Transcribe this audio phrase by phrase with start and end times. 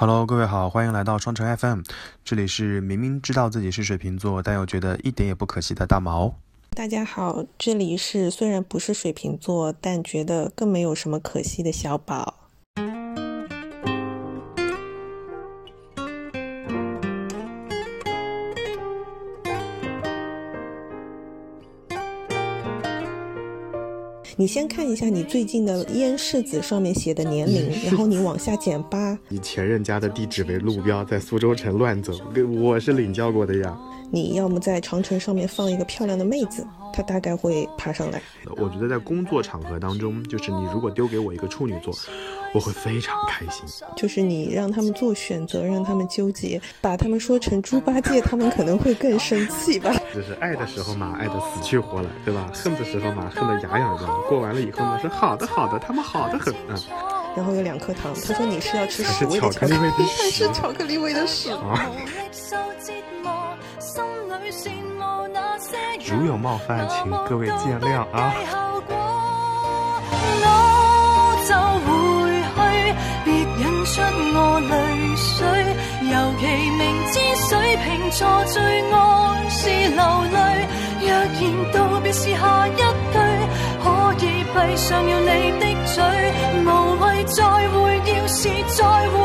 [0.00, 1.80] Hello，各位好，欢迎来到双城 FM，
[2.24, 6.36] 这里是明明知道自己是水瓶座，但又觉得一点也不可惜的大毛。
[6.70, 12.47] 大家好，这里是虽然不是水瓶座，但觉得更没有什么可惜的小宝。
[24.40, 29.18] 你先看一下你最近的烟柿子上面写的年龄，然后你往下减八。
[29.30, 32.12] 以前任家的地址为路标，在苏州城乱走，
[32.62, 33.76] 我是领教过的呀。
[34.10, 38.20] 你要么在长城上面放一个漂亮的妹子，她大概会爬上来。
[38.56, 41.92] 我觉得在工作场合当中，就是你如果丢给我一个处女座。
[42.54, 43.62] 我会非常开心，
[43.94, 49.92] 就是你让他们做选择，让他们纠结，把他们说成猪八戒，他们可能会更生气吧。
[50.16, 52.50] 就是爱的时候嘛，爱的死去活来，对吧？
[52.54, 54.22] 恨的时候嘛，恨得牙痒痒。
[54.30, 56.74] 过完了以后呢，说好的好的，他们好的很啊。
[57.36, 61.84] 然后有两颗糖，他说你是要吃屎味的巧克力味的屎， 是巧克力味的屎啊。
[66.04, 68.34] 如有冒犯，请各位见谅啊。
[73.88, 74.72] 出我泪
[75.16, 75.38] 水，
[76.12, 76.42] 尤其
[76.76, 77.14] 明知
[77.48, 78.56] 水瓶座最
[78.92, 78.94] 爱
[79.48, 79.58] 是
[79.96, 80.36] 流泪。
[81.00, 81.40] 若然
[81.72, 83.16] 道别是下一句，
[83.82, 83.86] 可
[84.20, 85.96] 以闭上了你的嘴，
[86.66, 86.66] 无
[87.00, 87.38] 谓再
[87.70, 87.76] 会，
[88.12, 88.36] 要是
[88.76, 89.16] 再会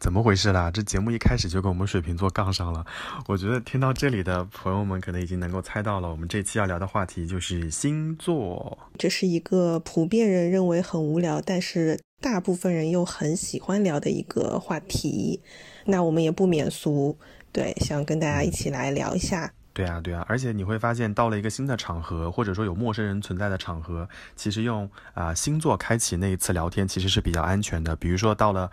[0.00, 0.70] 怎么回事啦？
[0.70, 2.82] 这节目一开始就跟我们水瓶座杠上了。
[3.26, 8.78] 我觉得听到这里的朋友们可能已经能够猜到了，我们这期要聊的话题就是星座。
[8.96, 15.42] 这是一个普遍人认为很无聊，但是大部分人又很喜欢聊的一个话题。
[15.84, 17.18] 那我们也不免俗，
[17.52, 19.52] 对，想跟大家一起来聊一下。
[19.72, 27.94] 对啊，对啊，而且你会发现，到了一个新的场合，或者说有陌生人存在的场合，其实用啊星座开启那一次聊天，其实是比较安全的。
[27.94, 28.68] 比如说到了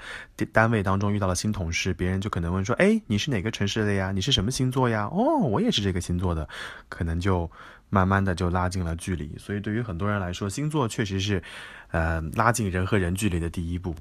[0.51, 4.11] 单位当中遇到了新同事，别人就可能问说：“哎，你是哪个城市的呀？
[4.11, 6.49] 你是什么星座呀？”哦，我也是这个星座的，
[6.89, 7.49] 可能就
[7.89, 9.37] 慢慢的就拉近了距离。
[9.37, 11.43] 所以对于很多人来说，星座确实是，
[11.91, 13.95] 呃，拉近人和人距离的第一步。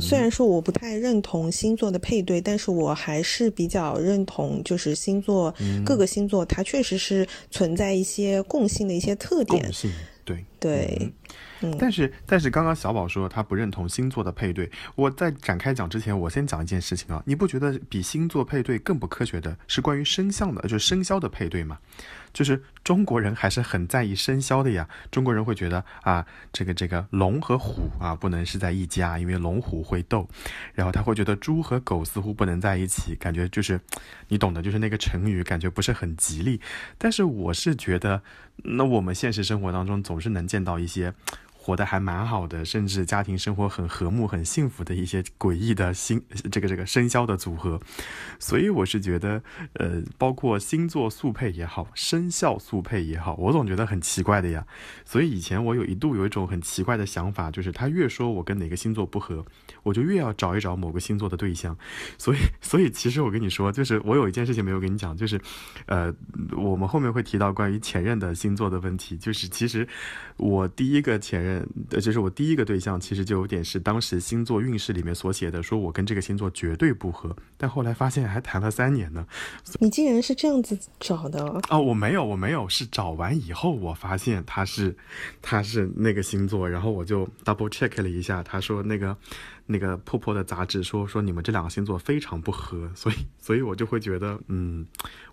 [0.00, 9.62] 虽然说我不太认同星座的配对，但是我还是比较认同，就是星座各个星座它确实是存在一些共性的一些特点。
[9.62, 9.92] 共性，
[10.24, 11.12] 对对。
[11.60, 11.74] 嗯。
[11.78, 21.78] 但是但是刚刚小宝说他不认同星座的配对，我在展开讲之前，我先讲一件事情啊，你不觉得比星座配对更不科学的是关于生肖的，就是生肖的配对吗？
[22.34, 24.86] 就是中国人还是很在意生肖的呀。
[25.10, 30.28] 中国人会觉得啊，这个这个龙和虎啊不能是在一家，因为龙虎会斗。
[30.74, 33.80] 然后他会觉得猪和狗似乎不能在一起，感觉就是
[34.28, 36.60] 你懂的，就是那个成语，感觉不是很吉利。
[36.98, 38.22] 但是我是觉得，
[38.56, 41.14] 那我们现实生活当中总是能见到一些。
[41.64, 47.80] 活得还蛮好的，甚至家庭生活很和睦、很幸福的一些诡异的星这个这个生肖的组合，
[48.38, 49.42] 所以我是觉得，
[49.72, 54.66] 呃，包括星座速配也好，生肖速配也好，我总觉得很奇怪的呀。
[55.06, 59.42] 所以以前我有一度有一种很奇怪的想法，就是他越说我跟哪个星座不合，
[59.84, 61.76] 我就越要找一找某个星座的对象。
[62.18, 65.40] 所以，所以其实我跟你说，就是我有一件事情没有跟你讲，就是，
[65.86, 66.12] 呃，
[66.56, 69.86] 我们后面会提到关于前任的星座的问题，就是其实
[70.36, 71.64] 我第一个前任。
[71.90, 77.36] 呃，就是我第一个对象，其实就有点是当时星座运势里面所写的，说我跟这个星座绝对不合。
[77.58, 79.26] 但后来发现还谈了三年呢。
[79.80, 84.96] 你竟然是这样子找的哦，我没有，我没有，是找完以后我发现他是
[85.42, 89.16] 他是那个星座，然后我就 double check 了一下，他说那个。
[89.66, 94.86] 那个破破的杂志说说你们这两个星座非常不合，所以所以我就会觉得，嗯，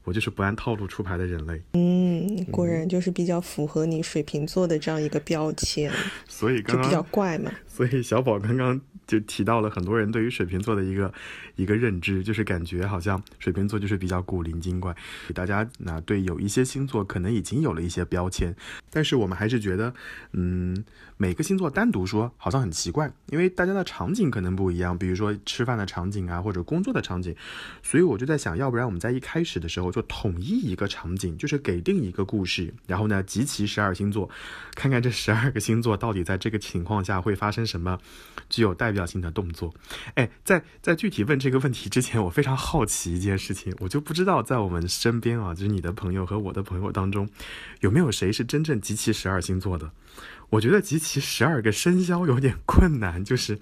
[0.04, 1.62] 我就是不按套路出牌的人类。
[1.74, 5.92] 嗯，果然就是比较符合你水瓶座的这样一个标签，
[6.28, 7.52] 所以就比较怪嘛。
[7.68, 11.14] 所以小宝刚刚就提到了很多人对于水瓶座的一个
[11.62, 14.96] 一个认知，就是感觉好像水瓶座就是比较古灵精怪。
[15.36, 18.56] 大家那对有一些星座可能已经有了一些标签，
[18.90, 19.94] 但是我们还是觉得，
[20.32, 20.84] 嗯，
[21.18, 24.32] 每个星座单独说好像很奇怪，因为大家的场景。
[24.32, 27.36] 可能不一样，比如说吃饭的场景啊，或者工作的场景，
[27.84, 34.30] 所以我就在想，要不然我们在一开始的时候就统一一个场景，就是给定一个故事，然后呢集齐十二星座，
[34.74, 38.00] 看看这十二个星座到底在这个情况下会发生什么
[38.50, 39.74] 具有代表性的动作。
[40.14, 47.28] 哎，在在具体问这这个问题之前，我非常好奇一件事情，我就不知道在我们身边啊，就是你的朋友和我的朋友当中，
[47.82, 49.92] 有没有谁是真正集齐十二星座的？
[50.50, 53.60] 我觉得集齐十二个生肖有点困难，就是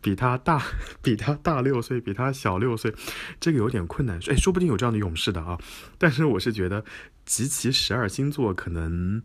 [0.00, 0.62] 比他大，
[1.02, 2.94] 比他大六岁，比他小六岁，
[3.38, 4.18] 这个有点困难。
[4.28, 5.58] 哎，说不定有这样的勇士的啊。
[5.98, 6.82] 但是我是觉得
[7.26, 9.22] 集齐十二星座可能，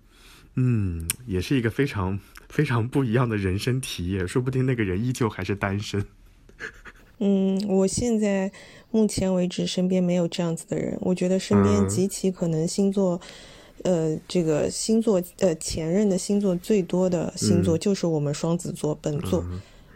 [0.56, 2.20] 嗯，也是一个非常
[2.50, 6.06] 非常不一样的人生体验，说不定那个人依旧还是单身。
[7.24, 8.52] 嗯，我现在
[8.90, 13.22] 目前为止身边没有这样子的人，我觉得身边极其可能星座，
[13.84, 19.46] 呃，这个星座呃前任的星座最多的星座就是我们双子座本座。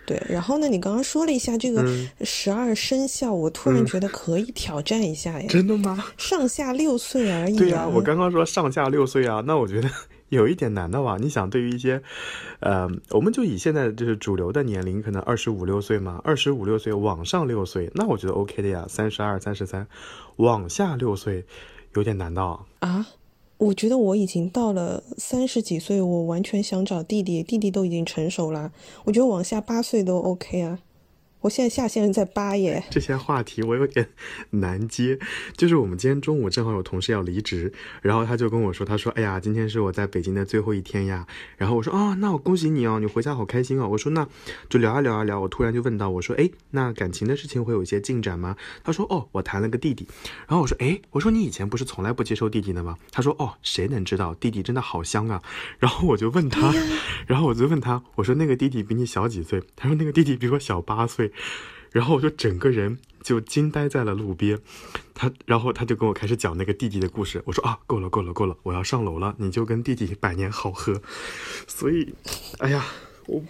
[0.06, 1.84] 对，然后呢，你刚刚说了一下这个
[2.22, 5.48] 十二生肖，我突然觉得可以挑战一下呀。
[5.50, 6.06] 真的吗？
[6.16, 7.58] 上下六岁而已。
[7.58, 9.90] 对呀，我刚刚说上下六岁啊，那我觉得。
[10.30, 11.18] 有一点难的吧？
[11.20, 12.02] 你想，对于一些，
[12.60, 18.86] 呃，我们就以现在就是主流的年龄，可能二十五六岁嘛，二十五六岁往上六岁，那我觉得 OK 的呀。
[18.90, 19.88] 三十二、三十三，
[20.38, 21.46] 往下六岁，
[21.94, 22.42] 有点难的
[22.80, 23.08] 啊。
[23.58, 28.74] 我觉得我已经到了三十几岁，我完全想找弟弟，弟弟都已经成熟了。
[29.06, 30.80] 我觉得往下八岁都 OK 啊。
[31.46, 34.10] 我现在下线在八耶， 这些话题我有点
[34.50, 35.20] 难接。
[35.56, 37.72] 就是我们今天中午正好有同事要离职，
[38.02, 44.28] 然后他就跟我说，他说：“哎呀，今天是我在北京的最后一天呀。”然后我说：“啊，那我恭喜你哦，你回家好开心哦。”我说：“那
[44.70, 50.08] 就聊啊聊啊聊。”我突然就问到，我说：“哎，那感情的事情会有一些进展吗？”他说：“哦，我谈了个弟弟。”
[50.50, 55.44] 然后我说：“哎，我说你以前不是从来不接受弟弟的吗？”他说：“哦，谁能知道弟弟真的好香啊。”
[55.78, 56.74] 然后我就问他，
[57.28, 61.32] 然后我就问他，我说：“那个弟弟比你小几岁？”他说：“那个弟弟比我小八岁。”
[61.92, 64.60] 然后我就整个人就惊呆在了路边，
[65.14, 67.42] 他，然后他就跟我开始讲那个弟弟的故事。
[67.46, 71.02] 我说啊，够了，够了，够了，我要上楼了，你就跟弟弟百年好合。
[71.68, 72.14] 所以，
[72.60, 72.86] 哎呀。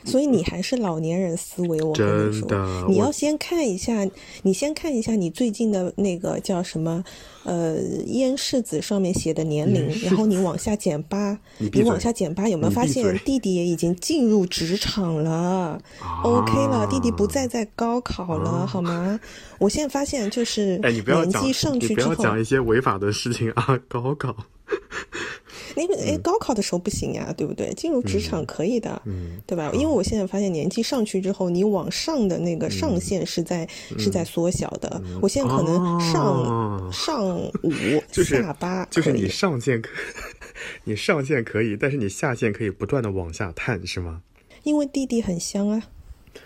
[0.04, 4.08] 所以你还是老年人思维，我跟你说，你要先看一下，
[4.44, 7.04] 你先看一下你最近的那个叫什么，
[7.44, 7.78] 呃，
[8.08, 15.82] 烟柿子上面写的年龄，然后你往下减八，你往下减八，有没有发现弟弟也已经进入职场了
[16.24, 19.20] ？OK 了，弟弟不再在高考了，好吗？
[19.60, 24.36] 我现在发现就是年纪上去之后，不要讲一些违法的事情啊， 高考。
[25.76, 27.74] 那个哎，高考的时候不行呀，对不对？
[27.74, 29.72] 进入职场可以的，嗯对吧？
[29.74, 33.68] 因为我现在发现年纪上去之后，你往上的那个上限是在
[33.98, 35.02] 是在缩小的。
[35.22, 37.72] 我现在可能上 上五
[38.24, 39.90] 下八，就是你上限可，
[40.86, 44.22] 你上限可以，但是你下限可以不断的往下探，是吗？
[44.64, 45.84] 因为弟弟很香啊。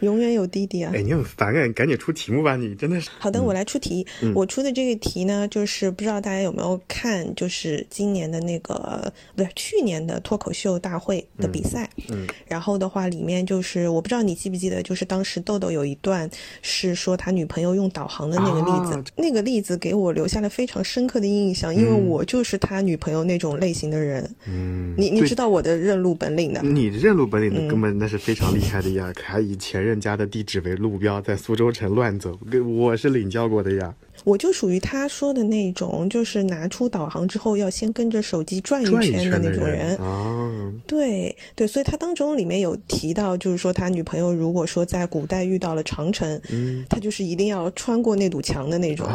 [0.02, 0.92] 永远有弟弟啊！
[0.96, 3.10] 哎，你很烦哎，赶紧出题目吧，你真的是。
[3.20, 4.06] 好的，我来出题。
[4.34, 11.90] 我出的这个题呢，就是不知道大家有没有看，就是今年的那个不是去年的脱口秀大会的比赛。
[12.10, 12.28] 嗯。
[12.48, 16.30] 然后的话，里面就是我不知道你记不记得，就是当时豆豆有一段
[16.62, 24.36] 是说他女朋友用导航的那个例子，那个例子给我留下了非常深刻的印象，因为我就是他女朋友那种类型的人。
[24.48, 24.94] 嗯。
[24.98, 26.62] 你你知道我的认路本领的？
[26.62, 29.90] 你认路本领的根本那是非常厉害的呀，还以前任。
[30.00, 32.40] 人家的地址为路标，在苏州城乱走，
[32.78, 33.92] 我是领教过的呀。
[34.24, 39.98] 我就属于他说的那种，就是拿出导航之后要先跟着手机转一圈的那种人。
[39.98, 49.06] 啊，对对，所以他当中里面有提到，就是说他女朋友如果说在古代遇到了长城，嗯，他就是一定要穿过那堵墙的那种。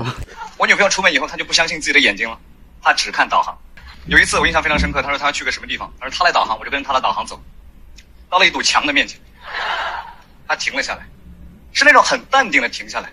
[0.59, 2.37] 我女朋友出门以后，她就不相信自己的眼睛了，
[2.83, 3.57] 她只看导航。
[4.07, 7.41] 有一次我印象非常深刻，她说她要去个什么地方，她说她来导航，我就跟着她的导航走，
[8.29, 9.19] 到了一堵墙的面前。
[10.55, 11.05] 他停了下来，
[11.73, 13.11] 是那种很淡定的停下来，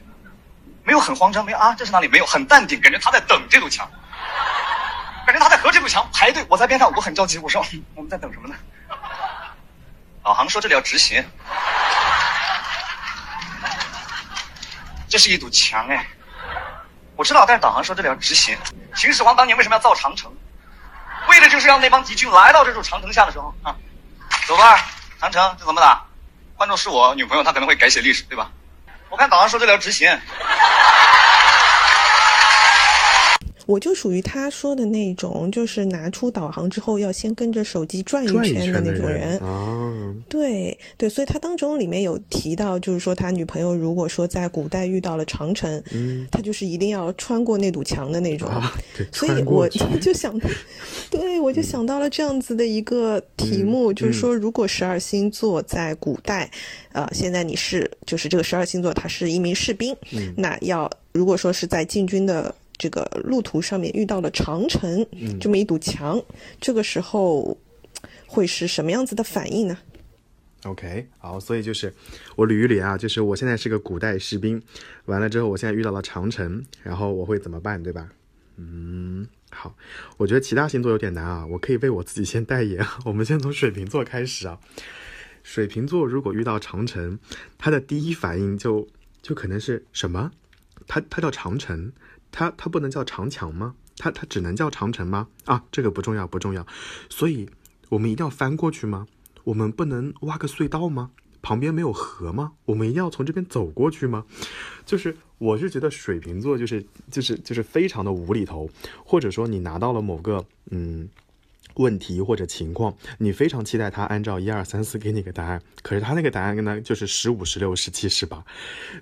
[0.84, 2.08] 没有很慌张，没有啊，这是哪里？
[2.08, 3.90] 没有很淡定，感觉他在等这堵墙，
[5.26, 6.46] 感觉他在和这堵墙排队。
[6.48, 7.66] 我在边上，我很着急，我说
[7.96, 8.54] 我们在等什么呢？
[10.24, 11.26] 导航说这里要直行，
[15.10, 16.06] 这是一堵墙哎，
[17.16, 18.56] 我知道，但是导航说这里要直行。
[18.94, 20.32] 秦始皇当年为什么要造长城？
[21.28, 23.76] 为的就是让那帮敌军来到这座长城下的时候啊，
[24.46, 24.86] 走吧，
[25.20, 26.06] 长城这怎么打？
[26.62, 28.52] 观众是我女朋友，她可能会改写历史，对吧？
[29.10, 30.08] 我看导航说这里要直行。
[33.72, 39.38] 我就属于他说的那种，就是拿出导航之后要先跟着手机转一圈的那种人。
[39.38, 48.52] 哦，对对，所以他当中里面有提到，就是说他女朋友如果说在古代遇到了长城，嗯，他就是一定要穿过那堵墙的那种。
[49.14, 50.38] 所以 我就想，
[51.10, 56.52] 对我就想到了这样子的一个题目，就是说如果十二星座在古代，
[56.92, 59.96] 呃，现在你是就是这个十二星座，他是一名士兵，
[60.36, 62.54] 那要如果说是在进军的。
[62.82, 65.06] 这个路途上面遇到了长城
[65.40, 66.20] 这么一堵墙，
[66.60, 67.56] 这个时候
[68.26, 69.78] 会是什么样子的反应呢
[70.64, 71.94] ？OK，好，所以就是
[72.36, 74.60] 我捋一捋啊，就是我现在是个古代士兵，
[75.06, 78.10] 完了之后我现在遇到了长城，然后我会怎么办，对吧？
[78.58, 79.76] 嗯，好，
[80.18, 84.60] 我觉得其他星座有点难啊，我可以为我自己先代言， 我们先从水瓶座开始啊。
[85.44, 87.20] 水瓶座如果遇到长城，
[87.60, 88.88] 他的第一反应就
[89.22, 90.32] 就可能是什么？
[90.88, 91.94] 他他叫长城。
[92.32, 93.76] 它它不能叫长墙吗？
[93.98, 95.28] 它它只能叫长城吗？
[95.46, 96.66] 啊，这个不重要不重要。
[97.08, 97.48] 所以
[97.90, 99.06] 我们一定要翻过去吗？
[99.44, 101.12] 我们不能挖个隧道吗？
[101.44, 102.54] 旁边没有河吗？
[102.66, 104.26] 我们一定要从这边走过去吗？
[104.86, 108.70] 就是我是觉得水瓶座就是就是就是非常的无厘头，
[109.04, 111.10] 或者说你拿到了某个嗯
[111.76, 118.44] 问题或者情况，你非常期待他按照一二三四给你个答案，可是他那个答案跟他就是十五十六十七十八。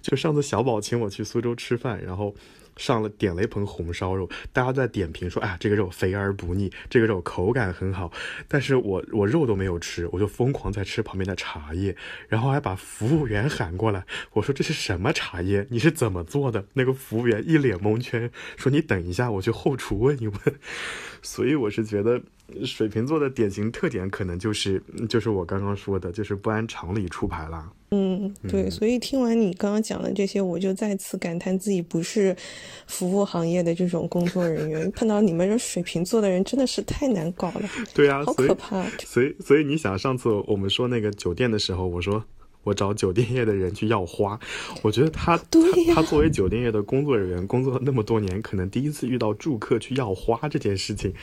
[0.01, 2.35] 就上次小宝请我去苏州吃饭，然后。
[2.79, 8.11] 上了点了一盆红烧肉，大家在点评说：“哎呀，这个肉肥而不腻，这个肉口感很好。”
[8.47, 11.95] 但是我我肉都没有吃，我就疯狂在吃旁边的茶叶，
[12.29, 15.67] 然后还把服务员喊过来，我说：“这是什么茶叶？
[15.69, 20.39] 你是怎么做的？”那个服务员一脸蒙圈，说：“你等一下，我去后厨问一问。
[21.21, 22.21] ”所以我是觉得。
[22.65, 27.71] 水瓶座的典型特点可能就是就是我刚刚说的，就是不按常理出牌啦。
[27.91, 28.69] 嗯，对。
[28.69, 32.35] 所以听完你刚刚讲的这些，我就再次感叹自己不是
[32.87, 34.91] 服务行业的这种工作人员。
[34.91, 37.69] 碰到你们这水瓶座的人，真的是太难搞了。
[37.93, 38.83] 对啊，好可怕。
[38.99, 42.23] 所以，所以你想，上次我们说那个酒店的时候，我说。
[42.63, 44.39] 我找酒店业的人去要花，
[44.83, 45.43] 我觉得他他
[45.95, 51.13] 他作为酒店业的工作人员，工作了那么多年，可能第一次遇到住客去要花这件事情，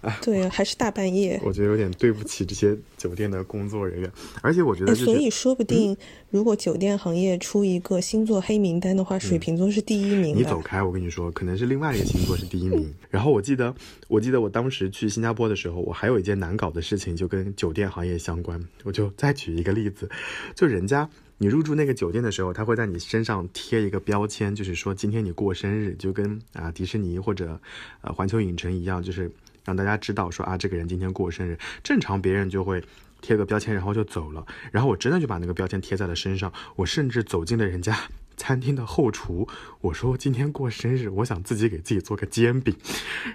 [0.00, 4.10] 啊，对，还是大半夜，我觉得有点对不起这些酒店的工作人员，
[4.42, 5.96] 而且我觉得，所以说不定。
[6.36, 10.36] 如果酒店行业出一个星座黑名单的话，水瓶座是第一名。
[10.36, 12.94] 你走开，我跟你说，可能是另外一个星座是第一名。
[13.08, 13.74] 然后我记得，
[14.06, 18.62] 我记得我当时去新加坡的时候，我还有一件难搞的事情，就跟酒店行业相关。
[18.84, 20.10] 我就再举一个例子，
[20.54, 27.58] 就人家你入住那个酒店的时候，他会在你身上贴一个标签，就是说今天你过生日，就跟啊迪士尼或者
[28.02, 29.32] 呃环球影城一样，就是
[29.64, 31.58] 让大家知道说啊这个人今天过生日。
[31.82, 32.84] 正常别人就会。
[33.26, 34.46] 贴个标签，然后就走了。
[34.70, 36.52] 然后我真的就把那个标签贴在了身上。
[36.76, 37.98] 我甚至走进了人家
[38.38, 39.48] 餐厅的后厨，
[39.80, 42.76] 我说今天过生日，我想自己给自己做个煎饼。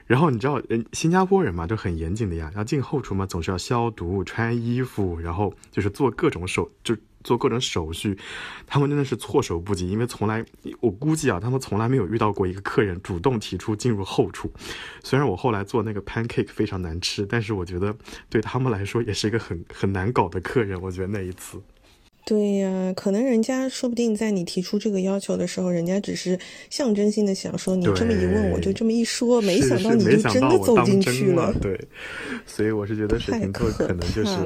[0.08, 2.50] 然后你知道，人新加坡人嘛，就很严谨的呀。
[2.56, 6.96] 要进后厨嘛，总是要消毒、穿衣服，然后就是做各种手就。
[7.24, 8.18] 做各种手续，
[8.66, 10.44] 他们真的是措手不及，因为从来
[10.80, 14.52] 我估计啊，他们从来没有遇到过一个客人主动提出进入后厨。
[15.04, 17.96] 虽然我后来做那个 pancake 非常难吃，但是我觉得
[18.30, 20.82] 对他们来说也是一个很 很难搞的客人。
[20.82, 21.62] 我觉得那一次，
[22.26, 31.54] 对呀，可能人家说不定在你提出这个要求的时候，人家只是象征性的想说你这么一问，我就这么一说，没想到你就真的走进去了。
[31.62, 31.80] 对，
[32.46, 34.38] 所以我是觉得水瓶座可能就是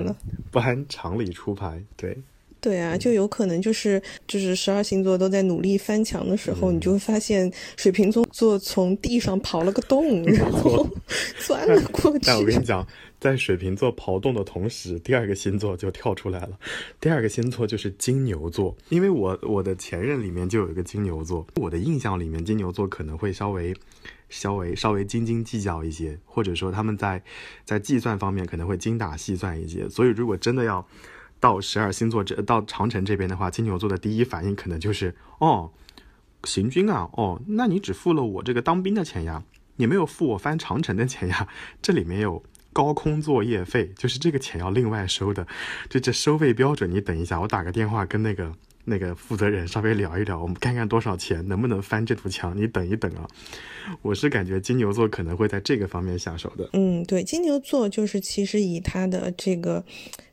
[0.51, 1.81] 不按常理出牌。
[1.95, 2.17] 对。
[2.65, 10.89] 对啊，就有可能就是就是十二星座都在努力翻墙的时候，你就会发现水瓶座从地上刨了个洞，然后
[11.45, 12.25] 钻了 过去。
[12.25, 12.83] 但我跟你 讲，
[13.19, 16.57] 在水瓶座刨洞的同时，第二个星座就跳出来了。
[16.99, 23.75] 第二个星座就是金牛座，因为我我的前任里面就有一个金牛座，我的印象里面金牛座可能会稍微
[24.29, 27.21] 稍微稍微斤斤计较一些，或者说他们在
[27.63, 29.87] 在计算方面可能会精打细算一些。
[29.87, 30.83] 所以如果真的要。
[31.45, 35.69] 到十二星座这到长城这边的话，金牛座的第一反应可能就是哦，
[36.43, 39.43] 行军啊，哦，那你只付了我这个当兵的钱呀，
[39.75, 41.47] 你没有付我翻长城的钱呀，
[41.83, 45.45] 这里面有高空作业费，就是这个钱要另外收的，
[45.87, 48.51] 就这收费标准，你等一下，我打个电话跟那个
[48.85, 53.27] 那个负责人稍微聊一聊，我们看看多少钱，能不能翻这堵墙，你等一等啊，
[54.01, 56.69] 我是感觉金牛座可能会在这个方面下手的。
[56.73, 59.83] 嗯，对，金牛座就是其实以他的这个。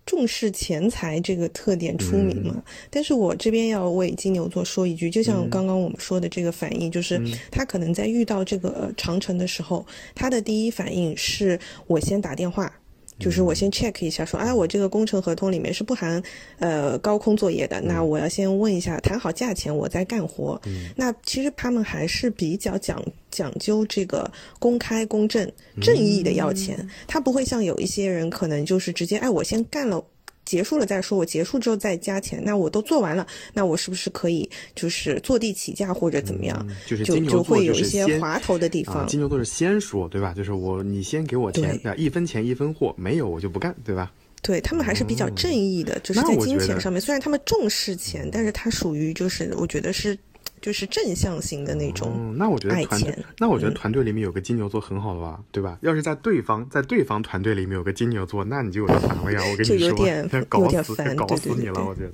[0.04, 2.60] 重视钱财这个特点出名嘛？
[2.90, 11.56] 但是我这边要为金牛座说一句，就像刚刚我们说的这个反应，就是他可能在遇到这个长城的时候，他的第一反应是
[11.86, 12.70] 我先打电话。
[13.18, 16.22] 就是我先 check 一下，说，哎，我这个工程合同里面是不含，
[16.58, 17.80] 呃，高空作业的。
[17.80, 20.60] 那我要先问一下，谈好价钱，我再干活。
[20.96, 25.50] 那其实他们还是比较讲讲究这个公开、公正、
[25.80, 26.88] 正义的要钱。
[27.06, 30.04] 他不会像有一些人，可能就是直接，哎，我先干了。
[30.44, 32.42] 结束了再说，我结束之后再加钱。
[32.44, 36.66] 那我都做完了，那我是不是可以就是坐地起价或者怎么样？
[36.86, 39.06] 就是就就会有一些滑头的地方。
[39.06, 40.32] 金牛座是先说，对吧？
[40.34, 44.12] 就是我你先给我钱，一分钱一分货，没有我就不干，对吧？
[44.42, 50.18] 对他们还是比较正义的，就是在金钱上面，虽然他们重视钱，但是他属于就是我觉得是。
[50.62, 55.76] 就是正向型的那种，那我觉得团队，那我觉得团队里面有个金牛座很好的吧，对吧？
[55.82, 59.40] 要是在对方在对方团队里面有个金牛座，那你就有点烦了呀！
[59.50, 62.12] 我跟你说，搞死搞死你了，我觉得。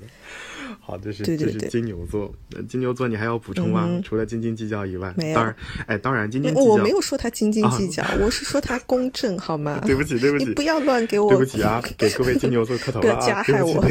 [0.89, 2.33] 好，这是这是金牛座，
[2.67, 3.87] 金牛座你还要补充吗？
[4.03, 5.55] 除了斤斤计较以外，当然，
[5.85, 9.79] 哎，当然斤斤计较，我没有说他斤斤计较，我是说他公正，好吗？
[9.85, 13.85] 对不起，对不起，你不要乱给我，对不起啊，给各位金牛座磕头 了啊，加害我。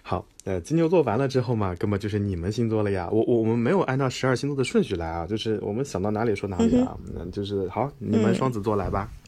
[0.00, 0.26] 好。
[0.44, 3.08] 呃，金牛座完了之后嘛，根本就是你们星座了呀。
[3.10, 6.96] 我我我们没有按照十二星座的顺序来啊，就是我们想到哪里说哪里啊。
[7.18, 9.10] 嗯，就是好，你们双子座来吧。
[9.10, 9.25] 嗯，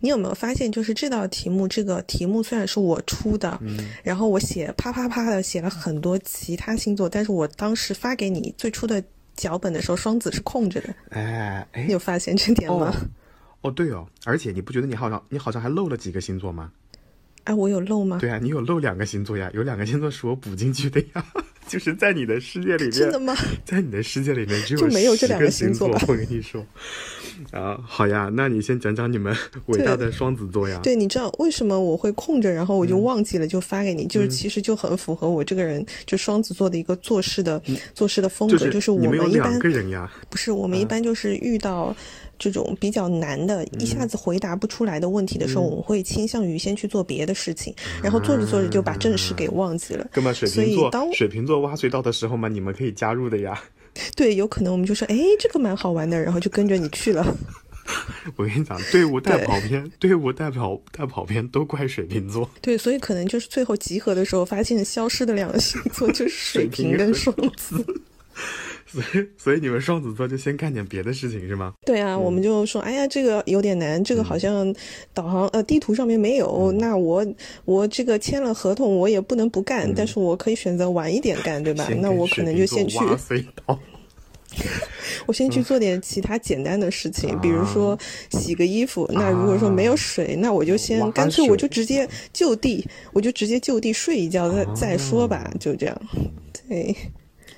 [0.00, 9.02] 你有没有发现，就是这道题目，这个题目虽然是我出的，嗯，然后我写啪啪啪的写了很多其他星座，但是我当时发给你最初的
[9.36, 10.94] 脚本的时候，双子是空着的。
[11.10, 12.94] 哎哎，你有发现这点吗？
[13.62, 16.72] 哦，对哦，而且你不觉得你好像你好像还漏了几个星座吗？
[17.50, 18.18] 哎，我有漏吗？
[18.20, 21.24] 对啊，你有漏两个星座呀，有两个星座是我补进去的呀，
[21.66, 23.34] 就是在你的世界里面，真的吗？
[23.66, 26.64] 在你的世界里面只有就没有这两个星座 我跟你说。
[27.50, 29.34] 啊，好呀，那你先讲讲你们
[29.66, 30.78] 伟大的双子座呀。
[30.80, 37.60] 对，你知道为什么我会空着，然后我就忘记了，就发给你，就是其实就很符合我这个人，就双子座的一个做事的
[37.94, 39.58] 做事的风格，就是我们一般
[40.28, 41.96] 不是我们一般就是遇到。
[42.40, 50.08] 这种比较难的，一下子回答不出来的问题的时候，我们会倾向于先去做别的事情，然后做着做着就把正事给忘记了。
[50.10, 53.62] 哥们，水瓶座，水瓶座挖隧道的时候嘛，你们可以加入的呀。
[54.16, 57.36] 对，有可能我们就说，哎，这个蛮好玩的，然后就跟着你去了。
[58.36, 62.48] 我跟你讲，队伍带跑偏，队伍带跑带跑偏都怪水瓶座。
[62.62, 67.84] 对，所以可能就是最后集合的时候，发现消失的两个星座就是水瓶跟双子。
[68.92, 71.72] 所以， 所以你们双子座就先干点别的事情是吗？
[71.86, 74.74] 对啊，我们就说，哎呀，这个有点难，这个好像
[75.14, 76.72] 导航呃地图上面没有。
[76.72, 77.24] 那我
[77.64, 81.88] 我这个签了合同，我也不能不干，但是我可以选择晚一点干，对吧？
[82.00, 82.98] 那我可能就先去。
[85.26, 87.96] 我先去做点其他简单的事情，比如说
[88.30, 89.08] 洗个衣服。
[89.12, 96.02] 那如果说没有水，那我就先干脆我就直接就地，我就直接就地睡一觉再再说吧，就这样。
[96.68, 96.96] 对。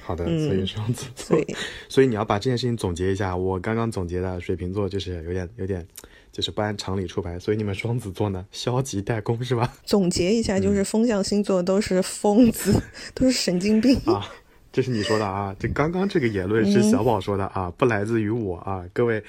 [0.04, 1.38] 好的，所以双子座，
[1.88, 3.36] 所以你要把这件事情总结一下。
[3.36, 5.86] 我刚刚总结的水瓶座就是有点有点，
[6.32, 7.38] 就是不按常理出牌。
[7.38, 9.72] 所以你们双子座呢，消极怠工是吧？
[9.84, 12.82] 总结一下，就是风象星座都是疯子，
[13.14, 14.28] 都是神经病啊！
[14.72, 15.54] 这是你说的啊？
[15.58, 18.84] 这刚刚这个言论是小宝说的啊， 不来自于我啊。
[18.92, 19.22] 各位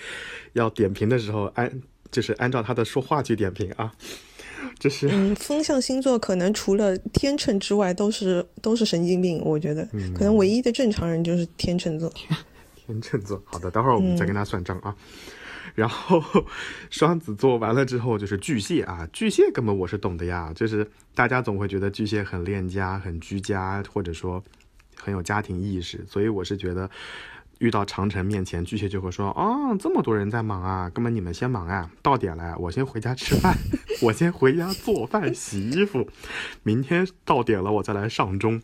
[0.54, 1.72] 要点评的时候，按
[2.12, 3.94] 就是按照他的说话去点评啊。
[4.80, 9.42] 这是嗯，风象星座可能除了天秤之外，都是都是神经病。
[9.44, 12.12] 我觉得可能唯一的正常人就是天秤座。
[12.86, 14.96] 天秤座，好的，待会儿我们再跟他算账啊。
[15.76, 16.22] 然后
[16.90, 24.44] 双子座完了之后就是巨蟹啊，巨蟹根本我是懂的呀，就是大家总会觉得巨蟹很恋家、很居家，或者说
[24.96, 26.90] 很有家庭意识，所以我是觉得。
[27.64, 33.58] 遇到长城面前，巨蟹就会说：“啊，这么多人在忙啊，哥们你们先忙啊，到点了，我先回家吃饭，
[34.04, 36.06] 我先回家做饭洗衣服，
[36.64, 38.62] 明天到点了我再来上钟。”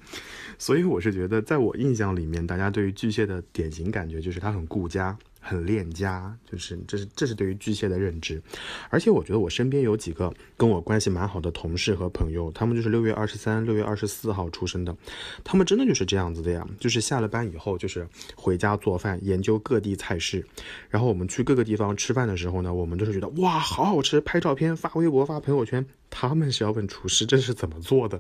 [0.60, 5.18] 所以我是觉得，在我印象里面，大家对于巨蟹的典型感觉就是他很顾家。
[5.40, 8.42] 很恋家，就是这是这是对于巨蟹的认知，
[8.90, 14.96] 而且我觉得我身边有几个跟我关系蛮好的同事和朋友，他们就是六月二十三、六月二十四号出生的，
[15.44, 20.46] 他们真的就是这样子的呀，就是下了班以后就是回家做饭，研究各地菜式，
[20.90, 25.86] 然后我们去各个地方吃饭的时候呢，我们都是觉得哇好好吃，拍照片发微博发朋友圈。
[26.10, 28.20] 他们是要问厨师 这是怎么做的，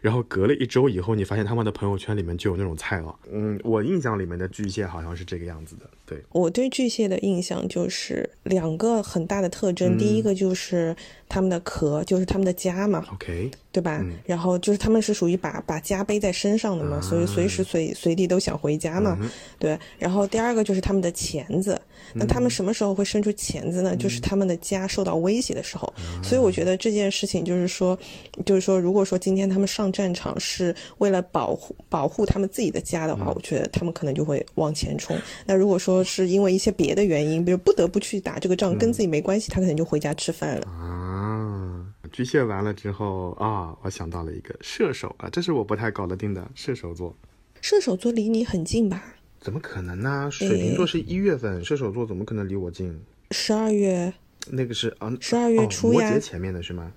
[0.00, 3.14] 然后隔了一周以后，你发现他们的朋友圈里面就有那种菜了。
[3.30, 5.88] 嗯，我印象里面的巨蟹好像是这个样子的。
[6.04, 10.94] 对我对巨蟹的印象就是两个很大的特征，第一个就是
[11.28, 13.02] 他们的壳，就是他们的家嘛。
[13.14, 14.04] OK，对吧？
[14.26, 19.18] 然后就是他们是属于把把家背在身上的嘛，所以随时随随地都想回家嘛。
[19.58, 19.78] 对。
[19.98, 21.80] 然后第二个就是他们的钳子。
[22.14, 23.96] 那他们什么时候会伸出钳子呢？
[23.96, 25.92] 就是他们的家受到威胁的时候。
[26.22, 27.98] 所以我觉得这件事情就是说，
[28.44, 35.16] 就是说，如果说今天他们上战场是为了保护保护他们自己的家的话，我觉得他们可能就会往前冲。
[35.46, 40.66] 那如果说是因为一些别的原因，比如不得不去打这个仗，跟自己没关系，他可能就回家吃饭了。
[40.66, 47.14] 啊，巨蟹完了之后啊，我想到了一个射手啊，这是我不太搞得定的射手座。
[47.60, 49.14] 射手座离你很近吧？
[49.42, 50.28] 怎么可能呢？
[50.30, 52.96] 水瓶座是一月份，射手座怎么可能离我近？
[53.32, 54.14] 十二月，
[54.48, 56.08] 那个是啊，十二月初呀。
[56.08, 56.92] 摩羯前面的是吗？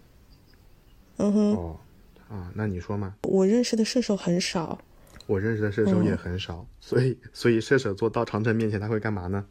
[1.17, 1.55] 嗯哼。
[1.55, 1.79] 哦，
[2.29, 3.15] 啊，那你说嘛？
[3.23, 4.79] 我认识的射手很少。
[5.25, 9.43] 我认识的射手也很少，所以，所以射手座到长城面前他会干嘛呢？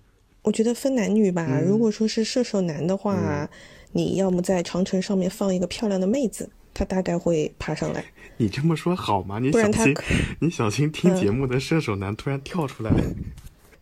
[0.43, 1.61] 我觉得分男女吧。
[1.67, 3.51] 如果说是射手男的话，
[3.91, 6.49] 你要么在长城上面放一个漂亮的妹子。
[6.75, 8.05] 他大概会爬上来。
[8.37, 9.39] 你这么说好吗？
[9.39, 9.95] 你小心，
[10.41, 12.91] 你小心听节目的射手男突然跳出来。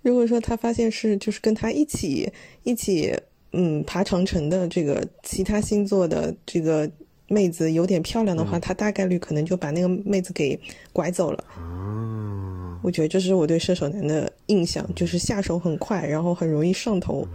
[0.02, 2.30] 如果说他发现是就是跟他一起
[2.64, 3.16] 一起
[3.52, 6.90] 嗯爬长城的这个其他星座的这个
[7.28, 10.58] 妹子有点漂亮的话，他大概率可能就把那个妹子给
[10.92, 11.44] 拐走了。
[11.56, 17.26] 哦，我觉得这是我对射手男的印象，就是下手很快，然后很容易上头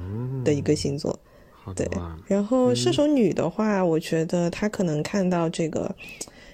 [0.44, 1.18] 的一个星座。
[1.76, 1.86] 对，
[2.28, 5.94] 然后射手女的话，我觉得她可能看到这个，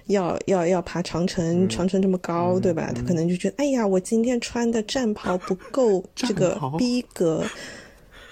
[0.06, 2.92] 要要要爬长城，长城这么高，对吧？
[2.94, 7.44] 她可能就觉得，哎呀，我今天穿的战袍不够 这个逼格，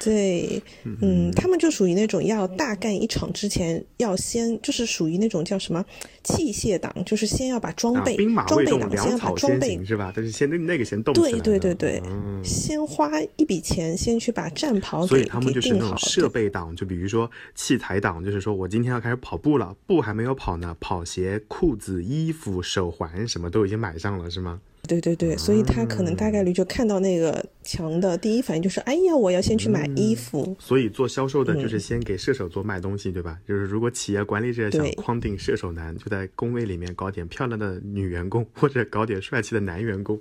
[0.04, 5.84] 对，嗯，他们就属于那种要大干一场之前，要先就是属于那种叫什么
[6.22, 10.12] 器械党，就是先要把装备兵马未动，粮草先行是吧？
[10.14, 12.02] 但是先那那个先动对对对对，
[12.42, 24.60] 先花一笔钱先去把战袍所以他们就是那种设备党，就比如说器材党，就是说我今天要开始跑步了，步还没有跑呢，跑鞋、裤子、衣服、手环什么都已经买上了，是吗？
[25.00, 30.54] 对对对，所以他可能大概率就看到那个墙的第一反应就是，哎呀，我要先去买衣服。
[30.58, 33.38] 所以做销售的就是先给射手座卖东西，对吧？
[33.46, 40.20] 就是如果企业管理者想框定射手男，就在工位里面搞点漂亮的女员工，或者搞点帅气的男员工，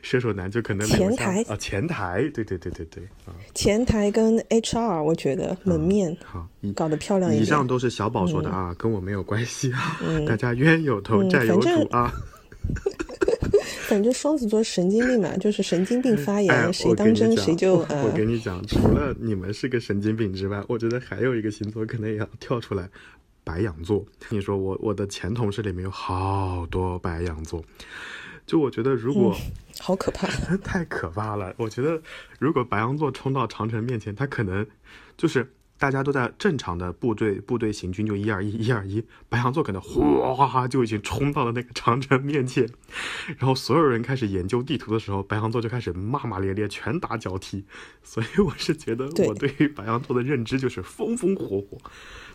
[0.00, 7.42] 射手男就可能前台啊，前台，对对对对对啊，前台跟 HR，我觉得门面好搞得漂亮一点。
[7.42, 12.12] 以上都是小宝说的啊，跟我没有关系啊，大家冤有头债有主啊。
[13.88, 17.76] 反正双子座神经病嘛，就是神经病发言，谁当真谁就。
[17.76, 22.86] 我跟你讲，除了你们是个神经病之外，我觉得还有一个星座可能也要跳出来，
[23.42, 24.04] 白羊座。
[24.28, 27.64] 你说我我的前同事里面有好多白羊座，
[28.46, 29.34] 就我觉得如果
[29.80, 30.28] 好可怕，
[30.62, 31.54] 太可怕了。
[31.56, 32.02] 我觉得
[32.38, 34.66] 如果白羊座冲到长城面前，他可能
[35.16, 35.50] 就是。
[35.78, 39.02] 大家都在正常的部队部队行军，就一二一，一二一。
[39.28, 42.68] 白羊座可能哗就已经冲到了那个长城面前，
[43.38, 47.64] 然后所有人开始研究地图的时候，白羊座就开始骂骂咧咧，拳打脚踢。
[48.02, 51.78] 所以我是觉得，我对于白羊座的认知就是风风火火。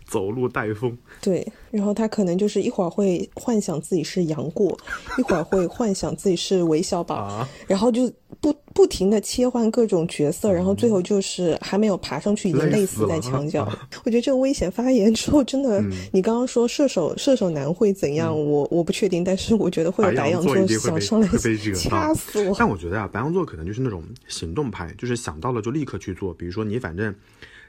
[0.05, 4.77] 走路带风，对，然后他可能就是一会儿会幻想自己是杨过，
[5.17, 13.67] 一会儿会幻想自己是韦小宝，然后就不不停的切换各种角色，然后最后就是还没有爬上去已经累死在墙角。
[14.03, 18.33] 我觉得这个危险发言之后，真的，你刚刚说射手射手男会怎样？
[18.33, 21.27] 我我不确定，但是我觉得会有白羊座想上来
[21.75, 22.55] 掐死我。
[22.59, 26.33] 但我觉得啊，白羊座可能就是那种行动派，就是想到了就立刻去做。
[26.33, 27.13] 比如说你反正。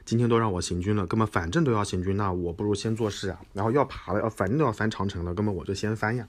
[0.05, 3.39] 今天都让我行军了，根本反正都要行军，那我不如先做事啊。
[3.53, 6.27] 然后要爬了，要反正都要翻长城了，根本我就先翻呀。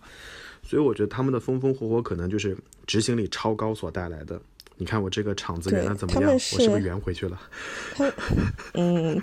[0.62, 4.40] 所以我觉得他们的风风火火可能就是执行力超高所带来的。
[4.78, 6.32] 你看我这个场子圆的怎么样？
[6.32, 7.40] 我是不是圆回去了？
[7.94, 8.12] 他，
[8.74, 9.20] 嗯，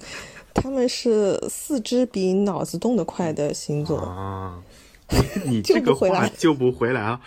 [0.54, 4.62] 他们是四肢比脑子动得快的星座啊。
[5.46, 7.20] 你这个话救不回来啊！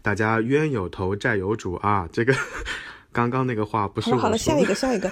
[0.00, 2.08] 大家冤有头债有主啊！
[2.12, 2.32] 这个
[3.10, 5.10] 刚刚那个话不是我好了，下一个，下一个。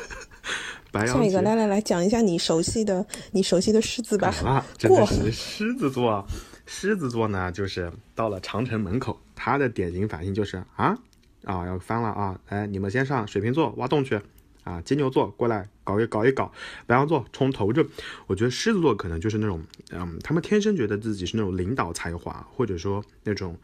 [0.92, 4.28] 下一个，来来来讲一下你熟悉的、你熟悉的狮子吧。
[4.44, 6.26] 啊，真的是狮子座。
[6.72, 10.96] 狮子座呢，就是到了长城门口，他的典型反应就是啊
[11.42, 12.40] 啊，要翻了啊！
[12.46, 14.20] 哎，你们先上水瓶座挖洞去
[14.62, 14.80] 啊！
[14.82, 16.52] 金牛座过来搞一搞一搞，
[16.86, 17.84] 白羊座冲头阵。
[18.28, 23.56] 我觉得狮子座可能就是那种，嗯，他们天生觉得自己是那种领导才华，或者说那种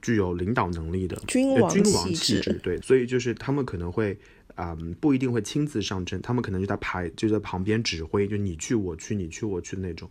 [0.00, 2.52] 具有领导能力的君王君王气质。
[2.62, 4.16] 对，所以就是他们可能会。
[4.54, 10.10] 啊，不一定会亲自上阵，他们可能就在排，就在旁边指挥，就你去我去，你去我去的那种。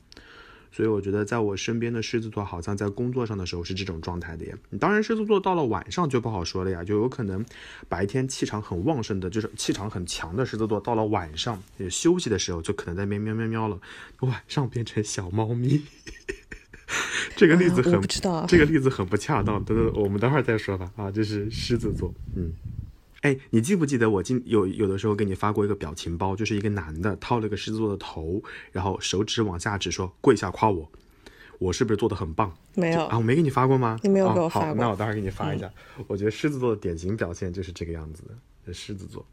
[0.74, 4.58] 所以我觉得，在我身边的狮子座，好像在工作上的时候是这种状态的呀。
[4.80, 7.46] 当然，狮子座到了晚上就不好说了呀，就有可能
[7.90, 13.82] 白天气场很旺盛的，就是气场很强的狮子座，到了晚上休息的时候，就可能在喵喵喵喵了，
[14.22, 15.82] 晚上变成小猫咪。
[17.36, 18.02] 这个例子很，
[18.48, 20.90] 这个例子很不恰当，等等，我们等会儿再说吧。
[20.96, 22.54] 啊，这是狮子座，嗯。
[23.22, 30.92] 哎，你记不记得我今有有的时候给你发过一个表情包，就是一个男的掏了个狮子座的头，然后手指往下指说跪下夸我，
[31.60, 32.56] 我是不是做的很棒？
[32.74, 34.00] 没有啊，我没给你发过吗？
[34.02, 34.70] 你没有给我发过。
[34.70, 35.72] 好，那我待会儿给你发一下。
[36.08, 38.74] 我觉得狮子座的典型表现就是这个样子的。
[38.74, 39.24] 狮子座，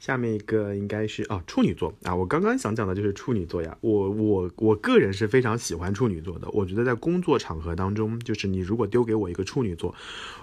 [0.00, 3.76] 下面一个应该是啊处女座啊，我刚刚想讲的就是处女座呀。
[3.80, 9.94] 我我我个人是非常喜欢处女座的，我觉得在工作场合当中，就是你如果丢给我一个处女座，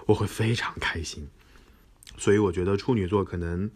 [0.06, 1.28] 我会非常开心。
[2.16, 3.70] 所以我觉得处女座可能，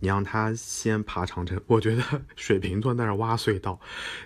[0.00, 2.02] 你让他先爬长城， 我觉得
[2.34, 3.78] 水瓶座在那挖隧道，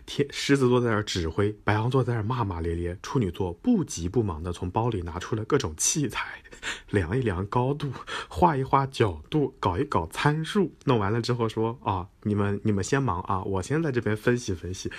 [0.06, 6.42] 天狮子座在那指挥，白羊座在那骂骂咧咧，处女座不急不忙的从包里拿出了各种器材，
[6.90, 7.92] 量一量高度，
[8.28, 14.90] 画一画角度，搞一搞参数，弄完了之后说啊，你们你们先忙啊，我先在这边分析分析，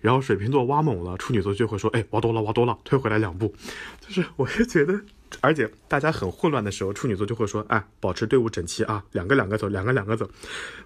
[0.00, 3.54] 然后水瓶座挖猛了，处女座就会说，哎，挖多了挖多了，退回来两步，
[4.00, 5.04] 就是我就觉得。
[5.40, 10.28] 而且大家很混乱的时候，处女座就会说：“哎，保持队伍整齐啊，两个两个走，两个两个走。”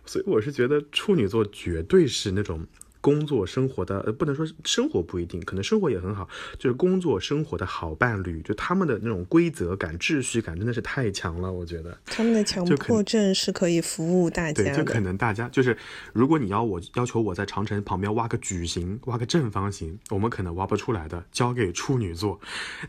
[0.07, 2.67] 所以我是觉得处女座绝对是那种。
[3.01, 11.97] 工作生活的呃，不能说生活不一定，可能生活也很好，就是工作生活的好伴侣，就他们的那种规则感、秩序感真的是太强了，我觉得。
[12.07, 14.71] 他们的强迫症是可以服务大家的。
[14.71, 15.77] 对，就可能大家就是，
[16.13, 22.41] 如果你要我要求我在长城旁边挖个矩形、挖个正方形，我们可能挖不出来的，交给处女座，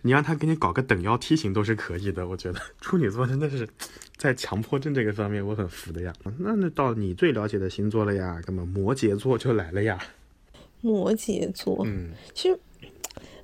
[0.02, 3.68] 你让他给你搞个等腰梯形都是可以的，我觉得处女座真的是。
[4.22, 6.14] 在强迫症这个方面，我很服的呀。
[6.38, 9.98] 那那到你最了解的星座了呀，那么摩羯座就来了呀。
[10.82, 12.60] 摩羯座，嗯，其实，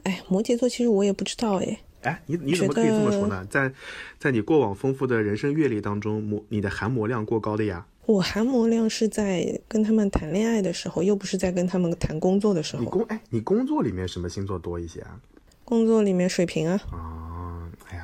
[0.03, 1.79] 哎，摩羯座其实我也不知道哎。
[2.03, 3.43] 哎，你你怎么可以这么说呢？
[3.49, 3.73] 在
[4.19, 7.87] 在你过往丰富的人生阅历当中，摩你的含摩量过高的呀。
[8.05, 12.83] 我含摩量是在跟他们谈恋爱的时候，又不是在跟他们谈工作的时候。
[12.83, 15.19] 你工哎，你工作里面什么星座多一些啊？
[15.65, 16.79] 工作里面水瓶啊。
[16.91, 17.36] 啊，哎呀，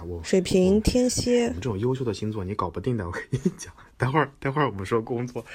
[0.08, 3.74] 我水瓶、天蝎，我们这种优秀的星座你搞不定的，我跟你讲。
[3.96, 5.46] 待会儿，待会儿我们说工作，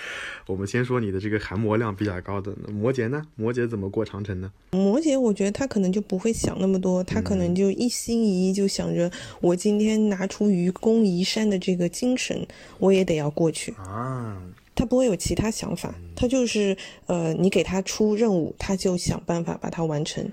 [0.47, 3.23] 我们先说你的这个含摩量比较高的摩羯呢？
[3.35, 4.51] 摩羯怎么过长城呢？
[4.71, 9.11] 摩羯，我觉得他可能就不会想那么多，他可能就一心一意就想着，
[9.43, 12.47] 我今天拿出愚公移山的这个精神，
[12.79, 14.41] 我也得要过去啊。
[14.75, 16.75] 他不会有其他想法，他就是
[17.07, 20.27] 呃，你给他出任务，他就想办法把它完成，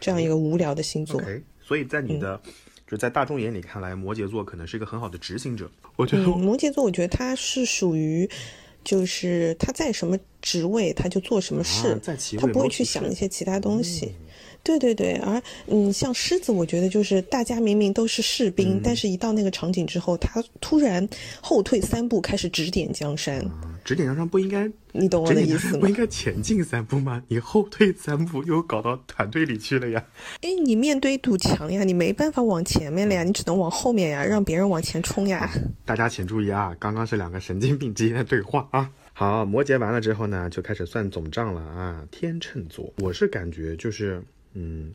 [0.00, 1.22] 这样一个无聊的星座。
[1.62, 2.40] 所以在你的。
[2.90, 5.70] 就在大众眼里看来，摩羯座可能是一个很好的执行者。
[5.94, 8.28] 我觉得摩羯座，我觉得他是属于，
[8.82, 11.96] 就是他在什么职位他就做什么事，
[12.36, 14.12] 他不会去想一些其他东西。
[14.62, 21.06] 对对对，而嗯，像狮子，我觉得就是大家明明都是士兵，但是一到那个场景之后，他突然
[21.40, 23.44] 后退三步，开始指点江山。
[23.82, 25.80] 指点江山不应该，你懂我的意思吗？
[25.80, 27.22] 不应该前进三步吗？
[27.28, 30.04] 你后退三步又搞到团队里去了呀？
[30.42, 35.50] 哎，你面对一堵墙呀，你没办法往前面了呀，你只能往后面呀，让别人往前冲呀。
[35.86, 38.90] 大家请注意啊，刚刚是两个神经病之间的对话啊。
[39.14, 42.04] 好，摩羯完了之后呢，就开始算总账了啊。
[42.10, 44.22] 天秤座，我是感觉就是。
[44.54, 44.94] 嗯，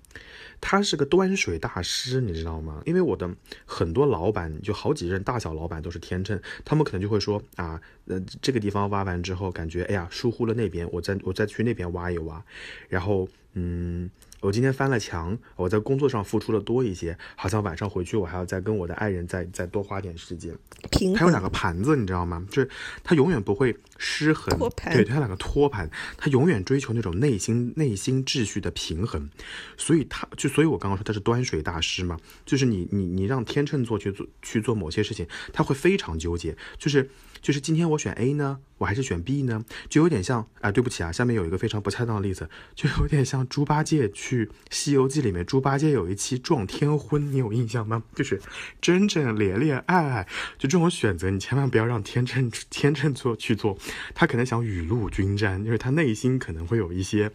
[0.59, 2.81] 他是个端水大师，你知道吗？
[2.85, 3.29] 因为我的
[3.65, 12.43] 很多老板，就好几任大小老板都是天秤，他们可能就会说啊，呃，这个地方挖完之后，感觉哎呀疏忽了那边，我再我再去那边挖一挖，
[12.89, 14.09] 然后嗯。
[14.45, 20.55] 我今天翻了墙，我在工作上付出的多一些，好像晚上回去我还要再跟我的爱人再再多花点时间。
[21.15, 22.45] 他有两个盘子，你知道吗？
[22.51, 22.69] 就是
[23.03, 24.55] 他永远不会失衡。
[24.93, 29.27] 对，他两个托盘，他永远追求那种内心内心秩序的平衡。
[29.77, 37.09] 所以他就所以我刚刚说他是端水大师嘛，就是你你你让天秤座去做去做某些事情，他会非常纠结，就是。
[37.45, 39.63] 就是今天我选 A 呢，我还是选 B 呢？
[39.87, 48.01] 就有点像啊，对不起啊，下面有一个非常不恰当的例子，就有点像猪八戒去《西游记》里面，猪八戒有一期撞天婚，你有印象吗？
[48.15, 48.41] 就是
[48.81, 50.27] 真正恋恋爱爱，
[50.57, 53.77] 就这种选择，你千万不要让天秤天秤座去做，
[54.15, 57.29] 他可能想雨露均沾，就是他内心可能会有一些，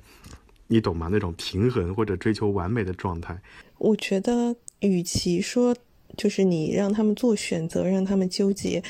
[0.67, 1.09] 你懂吗？
[1.13, 3.41] 那种平衡或者追求完美的状态。
[3.79, 5.77] 我觉得，与其说
[6.17, 8.83] 就是你让他们做选择，让他们纠结。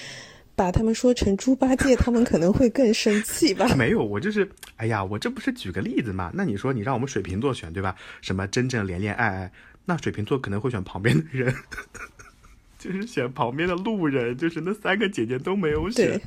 [0.60, 3.66] 把他们说成猪八戒，他们可能会更生气吧？
[3.76, 4.46] 没有，我就是，
[4.76, 6.30] 哎呀，我这不是举个例子嘛？
[6.34, 7.96] 那你说你让我们水瓶座选，对吧？
[8.20, 9.52] 什么真正恋恋爱爱，
[9.86, 11.54] 那水瓶座可能会选旁边的人，
[12.78, 16.20] 就是选旁边的路人，就是那三个姐姐都没有选。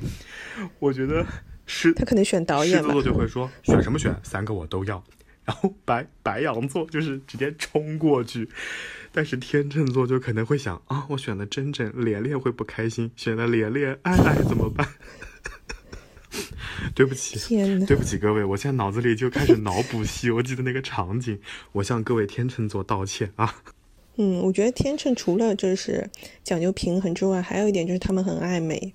[0.80, 1.24] 我觉得
[1.64, 5.00] 是，他可能选导演狮子座就会说选什么选，三个我都要。
[5.46, 8.48] 然后白白羊座就是直接冲过去。
[9.16, 14.84] 但是天秤座就可能会想啊，我选了真真，连连会不开心；选了连连，爱爱怎么办？
[16.96, 17.38] 对不起，
[17.86, 21.38] 对不起各位，我现在脑子里就开始脑补《西游记》的那个场景，
[21.70, 23.62] 我向各位天秤座道歉啊。
[24.16, 26.10] 嗯，我觉得天秤除了就是
[26.42, 28.94] 讲究平衡之外，还有一点就是他们很爱美。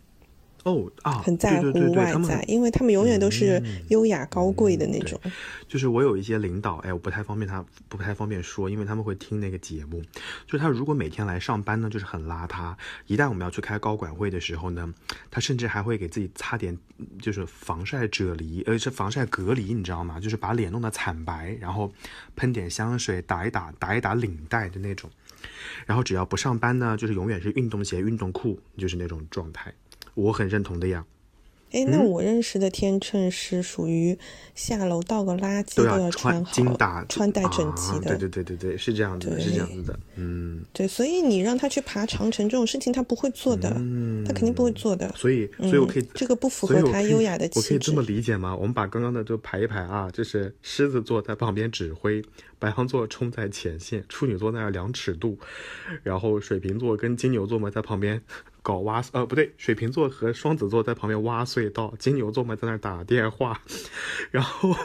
[0.64, 5.20] 哦啊，很在乎外在，因为他们永远都是优雅高贵的那种。
[5.68, 10.02] 就是我有一些领导，哎，我不太方便他，不太方便说，因为他们会听那个节目。
[10.46, 12.76] 就是他如果每天来上班呢，就是很邋遢。
[13.08, 14.94] 一旦我们要去开高管会的时候呢，
[15.32, 16.78] 他甚至还会给自己擦点，
[17.22, 20.20] 就是防晒啫喱，呃，是防晒隔离，你知道吗？
[20.20, 21.92] 就是把脸弄得惨白，然后
[22.36, 25.10] 喷点香水，打一打，打一打领带的那种。
[25.86, 29.74] 然后只要不上班呢，就是永远是运动鞋、运动裤，就是那种状态。
[30.24, 31.06] 我很认同的呀。
[31.72, 34.18] 哎，那我认识的天秤是属于
[34.56, 38.18] 下楼倒个垃圾都要穿好、打穿戴整齐的。
[38.18, 40.00] 对对对对对，是这样子的，是这样子的。
[40.16, 45.14] 嗯，对，所以你让他去爬长城这种事情，他不会做的，嗯他肯定不会做的。
[45.16, 47.60] 所以，所以我可以这个不符合他优雅的气质。
[47.60, 48.56] 我可以这么理解吗？
[48.56, 52.20] 我们把刚刚的都排一排啊，就是狮子座在旁边指挥，
[52.58, 55.38] 白羊座冲在前线，处女座在那量尺度，
[56.02, 58.20] 然后水瓶座跟金牛座嘛在旁边。
[58.62, 63.62] 搞挖呃不对，水瓶座和双子座在旁边挖隧道，金牛座嘛在那打电话，
[64.32, 64.76] 然后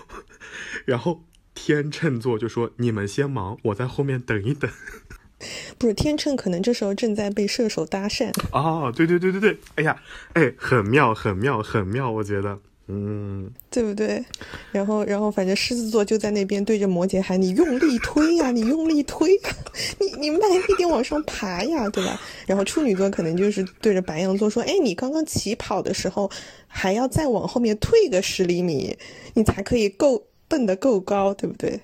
[0.84, 1.22] 然后
[1.54, 4.70] 天秤座就说你们先忙，我在后面等一等。
[5.78, 8.32] 不是天秤，可能这时候正在被射手搭讪。
[8.52, 10.00] 哦，对对对对对，哎呀，
[10.32, 14.22] 哎，很妙很妙很妙，我觉得，嗯，对不对？
[14.70, 19.30] 然后，然后，反正狮子座就在那边对着摩羯喊：“你用力推呀，你用力推，
[19.98, 26.30] 你你慢一点往上爬呀，对吧？”然后处女座可能就是对着白羊座说：“哎，你刚刚起跑的时候
[26.66, 28.94] 还要再往后面退个十厘米，
[29.32, 31.80] 你才可以够蹦得够高，对不对？”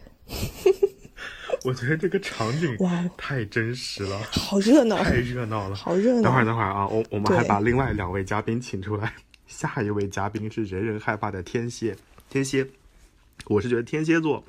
[1.64, 6.22] 我觉得这个场景哇，太真实了，好热闹，太热闹了，好热闹。
[6.22, 9.12] 等会儿，等会儿啊，我我们还把另外两位嘉宾请出来。
[9.50, 11.96] 下一位嘉宾是人人害怕的天蝎，
[12.30, 12.68] 天蝎，
[13.46, 14.44] 我是觉得天蝎座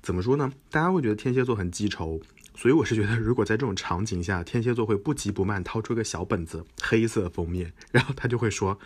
[0.00, 0.52] 怎么说呢？
[0.70, 2.20] 大家会觉得天蝎座很记仇，
[2.54, 8.78] 所以我是觉得，如果在这种场景下，天蝎座会不急不慢掏出个小本子，黑色封面，然后他就会说。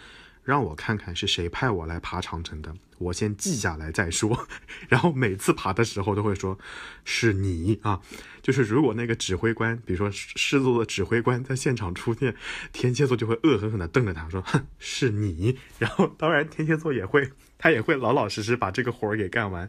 [0.44, 4.46] 让我看看是谁派我来爬长城的，我先记下来再说。
[4.88, 6.58] 然后每次爬的时候都会说，
[7.04, 8.00] 是你啊，
[8.42, 12.34] 就是如果那个指挥官，比如说狮子座的指挥官在现场出现，
[12.72, 15.58] 天蝎座就会恶狠狠地瞪着他说，哼，是你。
[15.78, 19.68] 然后当然天蝎座也会，他也会老老实实把这个活儿给干完。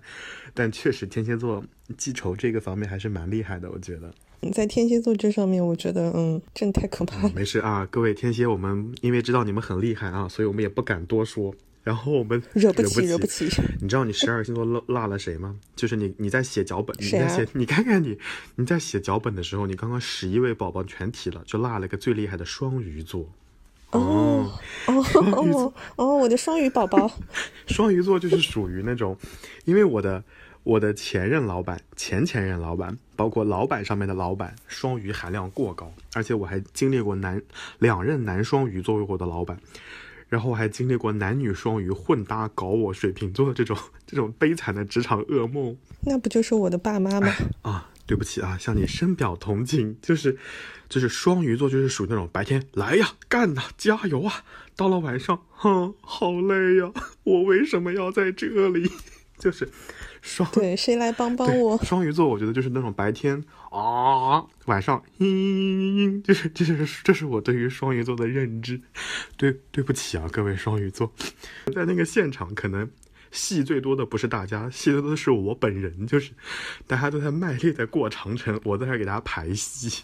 [0.53, 1.63] 但确实天蝎座
[1.97, 4.13] 记仇这个方面还是蛮厉害的，我觉得。
[4.51, 7.31] 在天蝎座这上面，我觉得，嗯，真的太可怕了。
[7.35, 11.53] 没事啊，各位天蝎，我们因为知道你们很厉害啊，所以我们也不敢多说。
[11.83, 13.47] 然后我们惹不起，惹不起。
[13.79, 15.55] 你知道你十二个星座落落了谁吗？
[15.75, 18.17] 就是你，你在写脚本，你在写，你看看你，
[18.55, 23.29] 你在写脚本的时候，你刚刚十一位宝宝全提了，就落了个最厉害的双鱼座。
[23.91, 24.51] 哦
[24.87, 27.11] 哦哦哦，我的双鱼宝宝。
[27.67, 29.15] 双鱼座就是属于那种，
[29.65, 30.23] 因为我的。
[30.65, 37.39] 我的前任老板、前前任老板，包括老板上面的老板，双鱼含量过高，而且我还经历过男
[37.77, 39.59] 两任男双鱼作为我的老板，
[40.27, 45.77] 然后我还经历过男女双鱼混搭搞我水瓶座的这种这种悲惨的职场噩梦。
[46.01, 47.31] 那不就是我的爸妈吗？
[47.61, 49.95] 啊，对不起啊，向你深表同情。
[50.01, 50.35] 就是
[50.89, 54.43] 就是双鱼座，就是属于那种白天来呀干呐加油啊，
[54.75, 56.91] 到了晚上，哼，好累呀，
[57.23, 58.89] 我为什么要在这里？
[59.37, 59.69] 就是。
[60.25, 61.77] 双对，谁来帮帮我？
[61.83, 68.81] 双鱼座，我觉得就是那种白天啊，晚上嘤嘤嘤嘤，就是这就是这是我对于双鱼座的认知。
[69.37, 71.13] 对，对不起啊，各位双鱼座，
[71.75, 72.89] 在那个现场，可能
[73.29, 76.31] 戏最多的不是大家，戏最多的是我本人，就是
[76.87, 80.03] 大家都在卖力的过长城，我在这给大家排戏。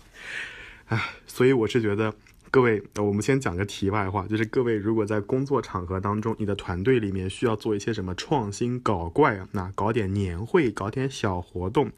[0.86, 2.14] 唉，所以我是觉得。
[2.54, 11.90] 各位，我们先讲个题外话，就是各位如果在工作场合当中，你的团队里面需要做一些什么创新搞怪啊，那搞点年会，搞点小活动，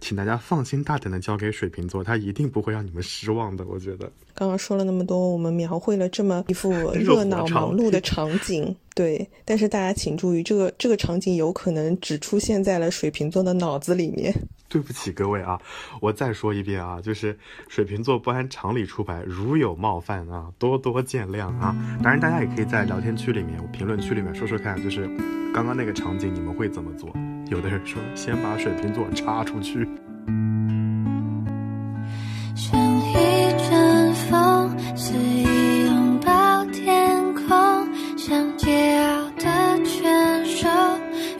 [0.00, 3.62] 请大家放心大胆的交给水瓶座，他一定不会让你们失望的。
[3.66, 14.30] 我觉得刚刚说了那么多，我们描绘了这么一幅 热闹忙碌的场景，对，但是大家请注意，这个这个场景有可能只出现在了水瓶座的脑子里面。
[14.68, 15.58] 对不起各位啊，
[16.02, 17.34] 我再说一遍啊，就是
[17.66, 21.74] 水瓶座不按常理出牌，如有冒犯啊，多多见谅啊。
[22.02, 25.08] 当然，大家也可以在聊天区里面、评论区里面说说看，就是
[25.54, 27.08] 刚刚那个场景你们会怎么做？
[27.50, 29.88] 有的人说先把水瓶座插出去。
[32.54, 33.14] 像一
[33.70, 35.49] 阵风，肆意拥抱天空，
[38.30, 40.68] 像桀骜的拳手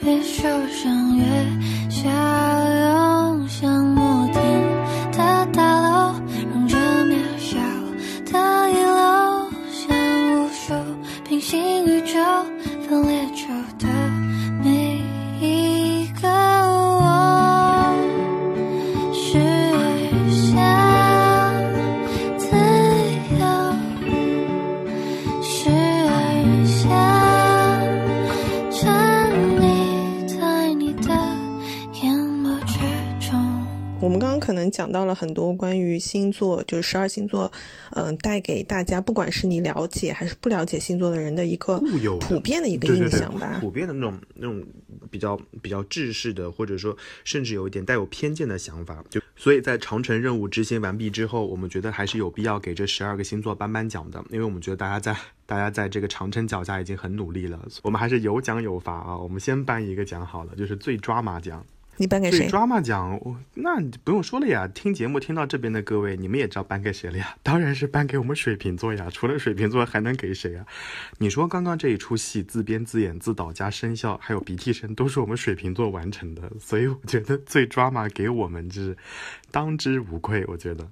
[0.01, 1.23] 越受伤越
[1.89, 4.43] 笑容像摩天
[5.13, 6.13] 的大楼
[6.51, 7.57] 让这渺小
[8.29, 10.73] 的遗楼像无数
[11.23, 12.19] 平行宇宙
[34.41, 34.71] 想。
[34.71, 37.51] 讲到了很多关于星座，就是十二星座，
[37.91, 41.79] 嗯，带给大家，不管是你了解还是不了解星座的人的一个
[42.19, 44.63] 普遍的一个印象吧，普遍的那种那种
[45.09, 49.03] 比较比较制式的，或者说甚至有一点带有偏见的想法。
[49.09, 59.17] 就所以在长城任务执行完毕之后，我们觉得还是有必要给这十二个星座颁颁奖的，因为我们觉得大家在大家在这个长城脚下已经很努力了，我们还是有奖有罚啊。
[59.17, 61.65] 我们先颁一个奖好了，就是最抓马奖。
[62.01, 62.47] 你颁给谁？
[62.47, 63.21] 抓马奖，
[63.53, 64.67] 那不用说了呀。
[64.73, 67.35] 听节目听到这边的各位，你们也知道颁给谁了呀？
[67.43, 69.07] 当然是颁给我们水瓶座呀。
[69.13, 70.65] 除了水瓶座，还能给谁啊？
[71.19, 76.51] 你说刚刚这一出戏，自编自演自导加声效，还有鼻涕声，都是我们水瓶座完成的。
[76.59, 78.97] 所以我觉得最抓马给我们是
[79.51, 80.43] 当之无愧。
[80.47, 80.87] 我觉得，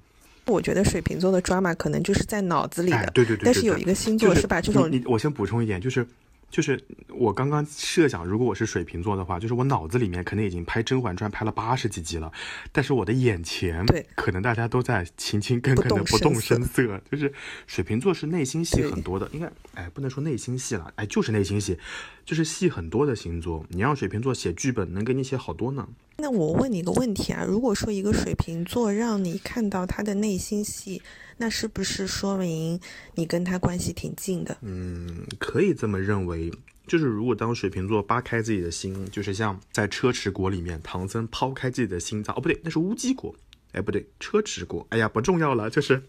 [0.46, 3.10] 我觉得水瓶座的抓马可能就是在脑子里的。
[3.16, 3.46] 对对对。
[3.46, 4.88] 但是有一个星座是把这种……
[4.92, 6.06] 你我先补充一点，就是。
[6.50, 12.32] 就是我刚刚设想，如果我是水瓶座的话，就是我脑子里面可能已经拍《甄嬛传》拍了八十几集了，
[12.72, 17.00] 但是我的眼前，对，可能大家都在勤勤恳恳的不动声色。
[17.12, 17.32] 就是
[17.68, 21.78] 水瓶座是内心戏很多的，应该，哎，不能说内心戏了，哎，就是内心戏，
[22.26, 23.64] 就是戏很多的星座。
[23.70, 25.88] 你让水瓶座写剧本，能给你写好多呢。
[26.18, 31.02] 那我问你一个问题啊，如果说一个水瓶座让你看到他的内心戏，
[31.40, 32.80] 那是不是说明
[33.16, 34.58] 你跟他关系挺近的？
[34.62, 36.52] 嗯，可以这么认为。
[36.86, 43.36] 就是如果当水瓶座扒开自己的心，就是像在车迟国里面，唐僧抛开自己的心脏，哦不对，那是乌鸡国，
[43.72, 46.02] 哎不对，车迟过，哎呀不重要了，就是。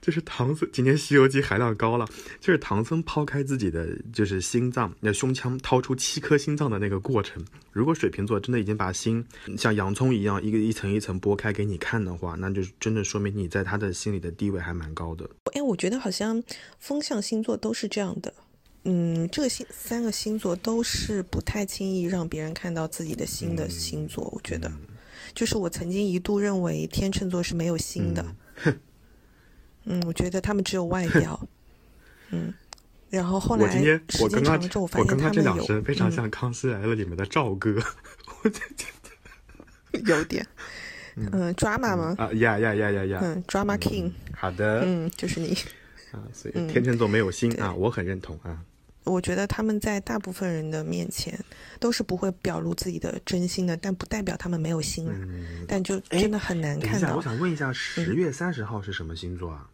[0.00, 2.04] 就是唐僧今天《西游记》含量高了，
[2.40, 7.40] 就是唐僧抛开自己的就是心脏，那胸腔掏出七颗心脏的那个过程。
[7.70, 9.24] 如果水瓶座真的已经把心
[9.56, 15.30] 像洋葱一样一个一层一层剥开给你看的话，那就真的说明你在他的心里的地位还蛮高的。
[15.52, 16.42] 哎，我觉得好像
[16.80, 18.34] 风象星座都是这样的，
[18.82, 24.24] 嗯，这个星三个星座都是不太轻易让别人看到自己的心的星座。
[24.34, 24.68] 我觉得，
[25.34, 28.24] 就是我曾经一度认为天秤座是没有心的。
[29.84, 31.48] 嗯，我觉得他们只有外表，
[32.30, 32.54] 嗯，
[33.10, 34.54] 然后后来我今天我刚刚
[34.98, 37.74] 我刚刚这两声非常像《康熙来了》里面的赵哥，
[38.44, 38.60] 我觉
[39.92, 40.46] 得有点，
[41.16, 42.14] 嗯，drama 吗？
[42.16, 45.52] 啊呀呀呀呀呀，嗯，drama king，好的，嗯，就是你
[46.12, 48.62] 啊，所以天秤座没有心啊，我很认同啊。
[49.04, 51.38] 我觉得他们在大部分人的面前
[51.80, 55.14] 都是不会表露自己的真心的，但不代表他们没有心了。
[55.66, 57.16] 但就真的很难看到。
[57.16, 59.68] 我想问一下，十月三十号是什么星座啊？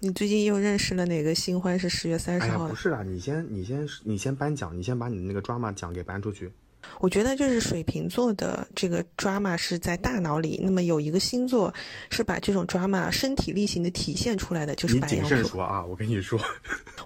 [0.00, 2.68] 你最近又认识了哪个新欢是十月三十号？
[2.68, 6.52] 不是啊，你先，你先，你先颁奖，你先把你的那个 drama 奖给颁出去。
[7.00, 11.72] 我觉得就是水瓶座的这个 drama 是在大脑里，那么有一个星座
[12.10, 15.42] 是把这种 drama 身体力行的体现出来的，就是白羊座。
[15.44, 16.40] 说啊，我跟你说，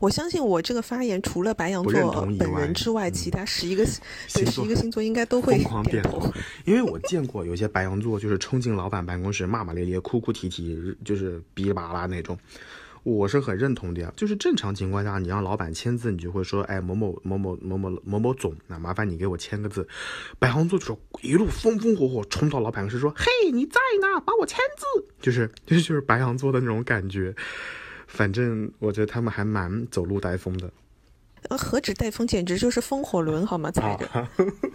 [0.00, 3.84] 我相信我这个发言除了白羊座本人之外，其他十一个
[4.32, 6.22] 对十一个星座应该都会疯狂点头。
[6.64, 12.38] 因为我见过有些白羊座就是冲进老板办公室骂骂咧咧、哭哭啼啼，就是哔哩吧啦那种。
[13.04, 19.88] 我是很认同的呀，就是正常情况下，你让老板签字，你就会说，哎，某某某某某某某某总，那麻烦你给我签个字。
[20.38, 27.34] 白羊座就一路风风火火冲到老板室说，嘿，你在呢，帮我签字，就是就是就是白羊座的那种感觉。
[28.06, 30.72] 反正我觉得他们还蛮走路带风的。
[31.48, 33.70] 呃，何止带风，简直就是风火轮，好吗？
[33.72, 34.28] 踩着。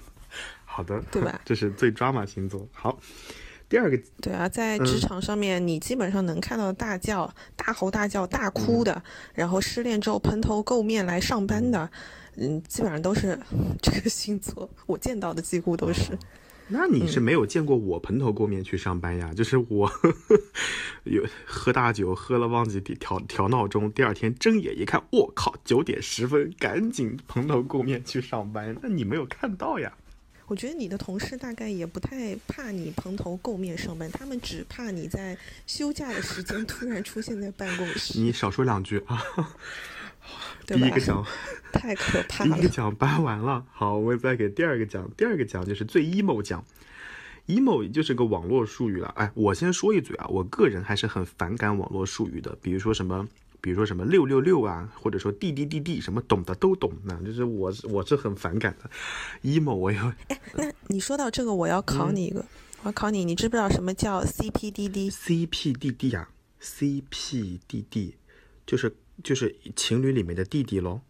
[0.65, 1.39] 好的，对吧？
[1.45, 2.67] 这是最抓马星座。
[2.73, 2.99] 好。
[3.69, 9.03] 第二个对啊，在职场上面，你基本上能看到大叫、大吼大叫、大哭的，
[9.33, 11.89] 然后失恋之后蓬头垢面来上班的，
[12.37, 13.37] 嗯，基本上都是
[13.83, 14.69] 这个星座。
[14.85, 16.17] 我见到的几乎都是。
[16.69, 19.33] 那你是没有见过我蓬头垢面去上班呀？
[19.33, 19.89] 就是我
[21.03, 28.75] 有喝大酒，喝了忘记调调闹钟，第二天睁眼一看，我靠，九点十分，赶紧蓬头垢面去上班。
[28.81, 29.93] 那你没有看到呀？
[30.47, 38.17] 我觉得你的同事大概也不太怕你蓬头垢面上班，他们只怕你在休假的时间 突然出现在办公室。
[38.17, 39.21] 你少说两句啊！
[40.65, 41.25] 第一个奖
[41.73, 42.55] 太可怕了。
[42.55, 45.09] 第一个奖颁完了，好，我再给第二个奖。
[45.17, 46.63] 第二个奖就是最 emo 奖
[47.47, 49.07] ，emo 就是个网络术语了。
[49.17, 53.27] 哎，我先说一嘴啊，我个人还是很反感网络术语的，比如说什么。
[53.59, 58.89] 比如说什么六六六啊，或者说滴滴滴滴，什么懂的都懂呢，就是我我是很反感的。
[59.43, 62.45] emo 我要哎，那你说到这个，我要考你一个，
[62.83, 66.29] 我要考你，你知不知道什么叫 CPDD？CPDD 啊
[66.61, 68.13] ，CPDD
[68.65, 71.01] 就是就是情侣里面的弟弟喽？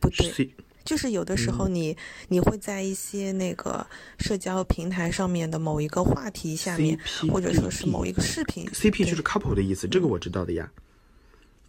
[0.00, 0.50] 不对，
[0.84, 1.96] 就是有的时候你
[2.28, 3.86] 你会在一些那个
[4.18, 6.98] 社交平台上面的某一个话题下面，
[7.32, 10.70] 或者说是某一个视频，CP 就是 couple 的意思，这个我知道的呀。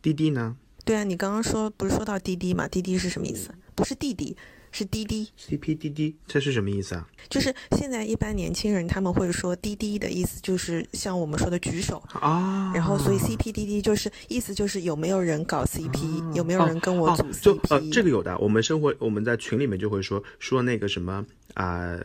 [0.05, 0.55] 滴滴呢？
[0.83, 2.67] 对啊，你刚刚说不是说到滴滴嘛？
[2.67, 3.49] 滴滴是什么意思？
[3.73, 4.37] 不是弟弟，
[4.71, 5.27] 是滴滴。
[5.35, 7.07] CP 滴滴，这是什么意思啊？
[7.27, 17.41] 就是现在一般年轻人他们会说滴滴的意思就是像我们说的举手啊，然后所以 CP 滴滴就是意思就是有没有人搞 CP，有没有人跟我组 CP？
[17.41, 21.25] 就呃，这个有的，我们生活我们在群里面就会说说那个什么
[21.55, 21.99] 啊，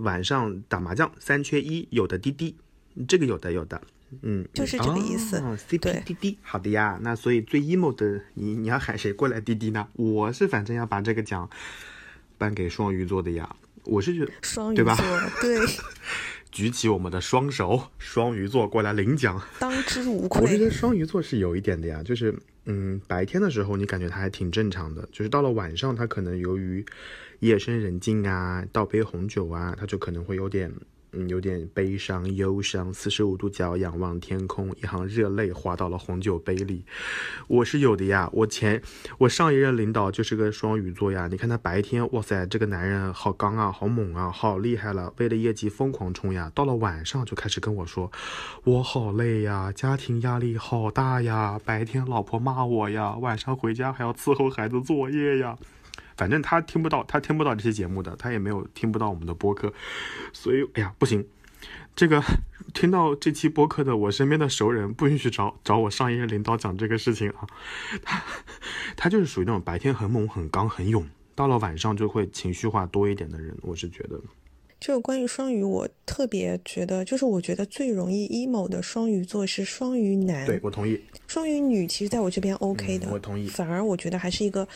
[0.00, 2.54] 晚上打麻将三缺一，有的滴滴，
[3.08, 3.80] 这个有的有的。
[4.20, 5.40] 嗯，就是这个意思。
[5.68, 6.98] CP 滴滴，好的呀。
[7.02, 9.88] 那所以最 emo 的你，你要喊谁过来滴滴呢？
[9.94, 11.48] 我是反正要把这个奖
[12.36, 13.56] 颁给双鱼座的呀。
[13.84, 14.84] 我是觉得双鱼座
[15.40, 15.58] 对，
[16.52, 20.42] 举起我们的双手，双鱼座过来领奖，当之无愧。
[20.42, 22.32] 我觉得双鱼座是有一点的呀，就是
[22.66, 26.84] 嗯，白天的时候你感觉他还挺正常的，就是到了晚上，他可能由于
[27.40, 30.72] 夜深人静啊，倒杯红酒啊，他就可能会有点。
[31.12, 32.92] 嗯，有点悲伤、忧伤。
[32.92, 36.84] 四十五度角仰望天空，一行热泪滑到了红酒杯里。
[37.48, 38.80] 我是有的呀，我前
[39.18, 41.28] 我上一任领导就是个双鱼座呀。
[41.30, 46.50] 你看他白天，哇塞，这个男人好刚啊，好猛啊，好厉害了，为了业绩疯狂冲呀。
[46.54, 48.10] 到了晚上就开始跟我说，
[48.64, 55.58] 我好累呀，家庭压力好大呀，白天老婆骂我呀，晚上回家还要伺候孩子作业呀。
[56.16, 59.72] 反正他听不到，他听不到这些节目的，他也没有听不到我们的播客，
[60.32, 61.26] 所以，哎呀，不行，
[61.94, 62.22] 这个
[62.74, 67.46] 听到这期播客的我身边的熟人不允许找找我上一任领导讲这个事情啊，
[68.02, 68.22] 他
[68.96, 74.20] 他就是属于那种白天很猛、很刚、很勇，到了晚上就会情绪化多一点的人，我是觉得。
[74.80, 81.00] 就关于双鱼，我特别觉得，就是我觉得最容易 emo 的双鱼座是双鱼男，对我同意。
[81.28, 83.46] 双鱼女其实在我这边 OK 的，我同意。
[83.46, 84.66] 反而我觉得还是一个。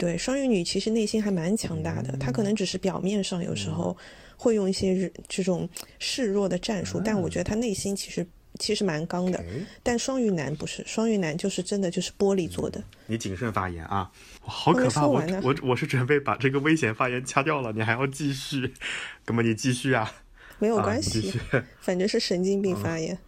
[0.00, 3.94] 对双鱼女其实内心还蛮强大的，她可能只是表面上有时候
[4.38, 8.26] 会用一些这种示弱的战术，但我觉得她内心其实
[8.58, 9.44] 其实蛮刚的。
[9.82, 12.82] 但双鱼男不是，双鱼男就是真的就是玻璃做的。
[13.06, 14.10] 你谨慎发言啊！
[14.40, 15.06] 好可怕！
[15.06, 18.72] 我我我是准备把这个危险发言掐掉了，你还要继续？
[19.26, 20.10] 哥们，你继续啊！
[20.58, 21.38] 没有关系，
[21.80, 23.18] 反正是神经病发言。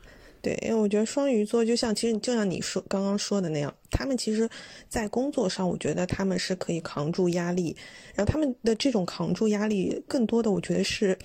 [0.42, 4.50] 对，因为我觉得双鱼座就像，其实就像你说刚刚说的那样，他们其实，
[4.88, 7.76] 在工作上，我觉得他们是可以扛住压力，
[8.12, 11.16] 然后他们的这种扛住压力，更多的我觉得是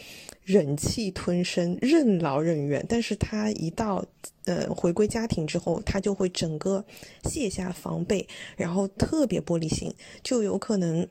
[0.43, 2.86] 忍气吞声、任劳任怨。
[2.88, 4.05] 但是他一到
[4.45, 6.86] 呃回归家庭之后，他就会整个
[7.24, 9.91] 卸下防备，然后特别玻璃心，
[10.22, 11.07] 就有可能。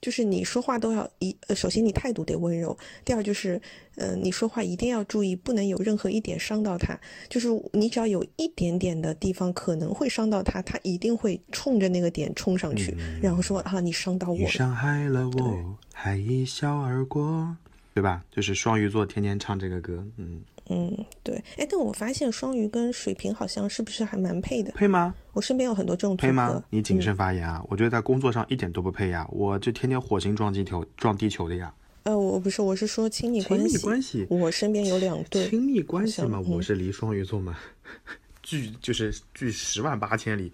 [0.00, 3.60] 就是你说话都要一呃，首先你态度得温柔，第二就是，
[3.96, 6.98] 呃，你说话一定要注意，不能有任何一点伤到他。
[7.28, 14.48] 就是你只要有一点点的地方可能会伤到他，他一定会冲着那个点冲上去，然后说啊，你伤到我了。
[14.48, 17.56] 伤害了我，还一笑而过，
[17.92, 18.24] 对吧？
[18.30, 20.40] 就是双鱼座天天唱这个歌，嗯。
[20.72, 24.70] 嗯，对，哎，但我发现双鱼跟水瓶好像是不是还蛮配的？
[24.70, 25.12] 配吗？
[25.32, 26.62] 我身边有很多这种配吗？
[26.70, 27.60] 你谨慎发言啊！
[27.68, 31.74] 我觉得在工作上一点都不配呀，我就天天火星撞地球，撞地球的呀。
[32.04, 33.68] 呃，我不是，我是说亲密关系。
[33.68, 37.58] 亲密关系，我身边有两对亲密关系嘛，我是离双鱼座嘛，
[38.40, 40.52] 距就是距十万八千里，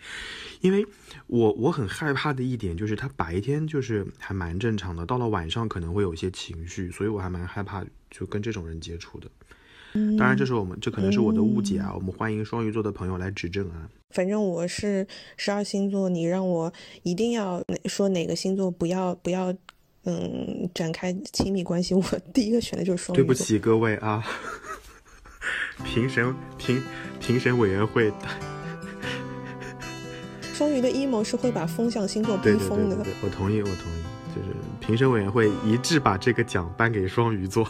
[0.63, 0.85] 因为
[1.27, 9.29] 我我很害怕的一点就是他白天就是还蛮正常的，到了晚上可能会有一些情绪，所以我还蛮害怕就跟这种人接触的。
[10.19, 11.93] 当然，这是我们这可能是我的误解啊！
[11.95, 13.89] 我们欢迎双鱼座的朋友来指正啊。
[14.11, 16.73] 反正我是十二星座，你让我
[17.03, 19.53] 一定要说哪个星座不要不要，
[20.05, 23.25] 嗯，展开亲密关系，我第一个选的就是双鱼座。
[23.25, 24.25] 对不起各位啊，
[25.85, 26.83] 评审评
[27.21, 28.13] 评审委员会，
[30.55, 32.97] 双鱼的阴谋是会把风象星座逼疯的。
[33.23, 34.49] 我同意，我同意，就是
[34.81, 37.69] 评审委员会一致把这个奖颁给双鱼座。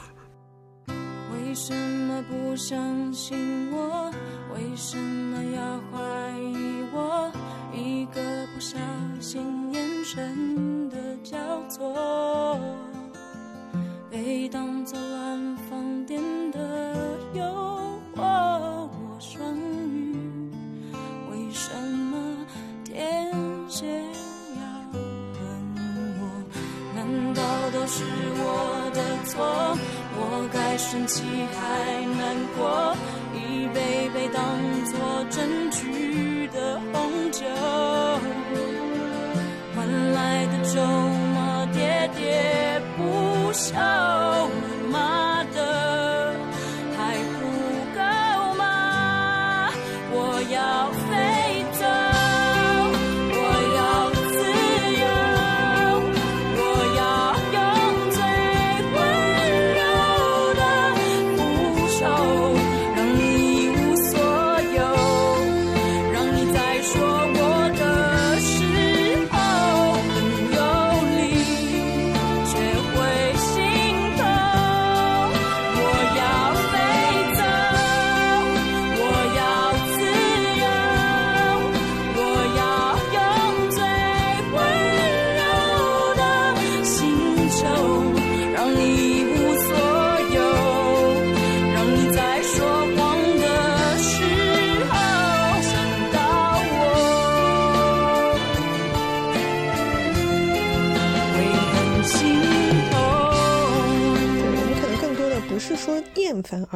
[27.87, 28.05] 是
[28.39, 29.77] 我的错？
[30.19, 31.23] 我该生气
[31.55, 31.61] 还
[32.19, 32.97] 难过，
[33.33, 34.43] 一杯杯当
[34.87, 37.45] 做证据的红酒，
[39.75, 40.83] 换来的筹
[41.35, 43.75] 码喋喋不休。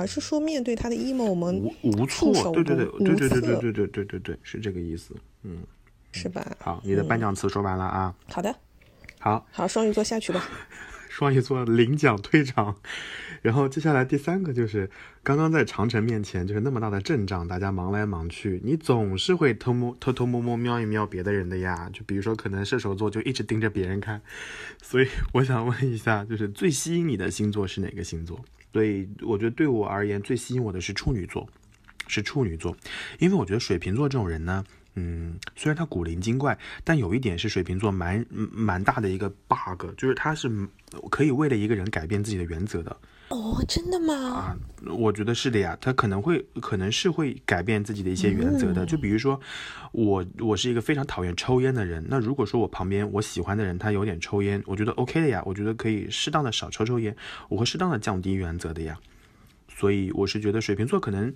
[0.01, 5.59] 而是说面对他的 emo，我们无无措，对对对对对对对对对对对对，是这个意思，嗯，
[6.13, 6.45] 是吧？
[6.59, 8.15] 好，你的颁奖词说完了啊？
[8.29, 8.55] 好的，
[9.19, 10.43] 好，好，双鱼座下去吧。
[11.09, 12.77] 双鱼座领奖退场。
[13.43, 14.89] 然后接下来第三个就是，
[15.23, 21.91] 刚刚在长城面前就是那么大的阵仗，大家忙来忙去，你总是会偷摸偷偷摸摸瞄一瞄别的人的呀。
[21.93, 24.21] 就比如说，可能射手座就一直盯着别人看。
[24.83, 28.45] 所以我想问一下，就是最吸引你的星座是哪个星座？
[28.73, 31.49] 所以我觉得对我而言最吸引我的是处女座，
[32.07, 32.77] 是处女座，
[33.19, 34.65] 因为我觉得水瓶座这种人呢。
[34.95, 40.51] 嗯，虽然他古灵精怪，但有一点是水瓶座蛮蛮大的一个 bug，就是他是
[41.11, 42.97] 可以为了一个人改变自己的原则的。
[43.31, 44.15] 哦，真的吗？
[44.15, 44.57] 啊，
[44.87, 48.85] 我觉得是的呀，他可能会可能是会改变自己的一些原则的。
[48.85, 49.41] 就比如说，
[49.93, 57.17] 我我是一个非常讨厌抽烟的人，那如果说我旁边我喜欢的人他有点抽烟，我觉得 OK 的呀，我觉得可以适当的少抽抽烟，
[57.49, 58.99] 我会适当的降低原则的呀。
[59.69, 61.33] 所以我是觉得水瓶座可能。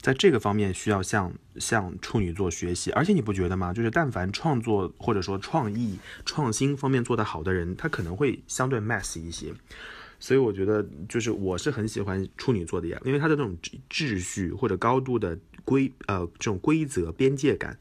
[0.00, 3.72] 在这个方面需要向向处女座学习，而且你不觉得吗？
[3.72, 9.54] 就是但凡创作或者说创意创新方面做得好的人，他可能会相对 mass 一些。
[10.24, 13.54] 所以我觉得就是我是很喜欢处女座的呀，因为他的那种
[13.90, 17.76] 秩序或者高度的规呃这种规则边界感，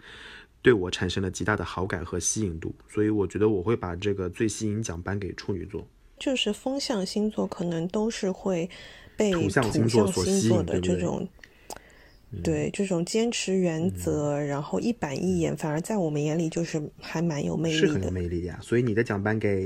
[0.62, 2.76] 对我产生了极大的好感和吸引度。
[2.90, 5.88] 所以我觉得我会把这个最吸引奖颁给处女座。
[6.20, 8.70] 就是风象星座可能都是会
[9.16, 11.26] 被土象星座所吸引的这种。
[12.44, 18.60] 对这种坚持原则，然后一板一眼，反而在我们眼里就是还蛮有魅力的，是很有魅力呀。
[18.62, 19.66] 所以你的奖颁给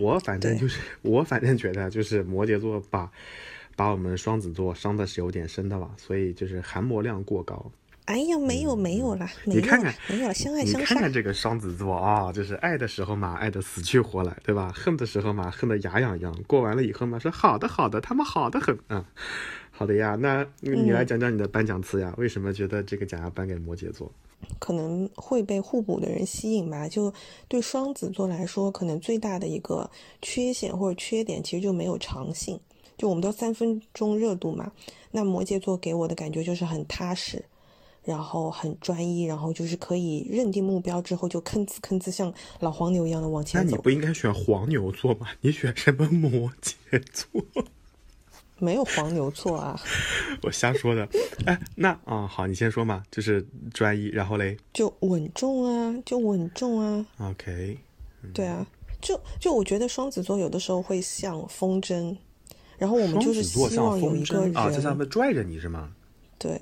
[0.00, 3.10] 我我反正就是，我反正觉得就是摩羯座把。
[3.76, 7.72] 把我们双子座伤的是有点深的了，所以就是含膜量过高。
[8.04, 10.78] 哎呀，没有没有啦，你看看，没有相爱相杀。
[10.80, 14.70] 你看看这个双子座啊，就是爱的时候嘛，爱的死去活来，对吧？
[14.76, 16.36] 恨的时候嘛，恨得牙痒痒。
[16.46, 19.06] 过完了以后嘛，说好的好的，他们好的很啊。
[19.80, 22.14] 好的呀，那你来讲讲你的颁奖词呀？
[22.18, 24.12] 为什么觉得这个奖要颁给摩羯座？
[24.58, 26.86] 可能会被互补的人吸引吧。
[26.86, 27.10] 就
[27.48, 32.60] 对双子座来说，可能最大的一个缺陷或者缺点，其实就没有长性。
[32.98, 34.70] 就我们都三分钟热度嘛，
[35.12, 37.42] 那摩羯座给我的感觉就是很踏实，
[38.04, 43.70] 然后很专一，然后就是可以认定目标之后就吭哧吭哧像老黄牛一样的往前走。
[43.70, 45.28] 那你不应该选黄牛座吗？
[45.40, 47.42] 你选什么摩羯座？
[48.60, 49.80] 没有黄牛错啊，
[50.42, 51.08] 我瞎说的。
[51.46, 57.04] 哎，那啊好，你先说嘛，就是专一，然后嘞，就稳重啊，就稳重啊。
[57.18, 57.78] OK，
[58.32, 58.66] 对啊，
[59.00, 62.16] 就就我觉得双子座有的时候会像风筝。
[62.78, 65.92] 然后我们就是希望有一个人啊，在上面拽着你是吗？
[66.38, 66.58] 对，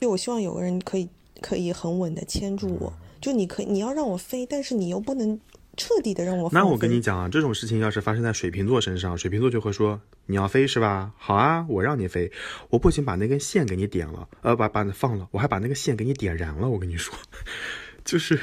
[0.00, 1.06] 就我希望有个人可以
[1.42, 5.38] 可以很稳的牵住我，就你可以你要让我飞，但是你又不能
[5.76, 6.48] 彻底的让我。
[6.52, 11.12] 那我跟你讲啊，这种事情要是发生在水瓶座身上，水瓶座就会说你要飞是吧？
[11.16, 12.30] 好啊，我让你飞，
[12.70, 16.68] 我不仅把那根线给你点了，呃，把把你放了，我还把那个线给你点燃了。
[16.68, 17.14] 我跟你说，
[18.04, 18.38] 就是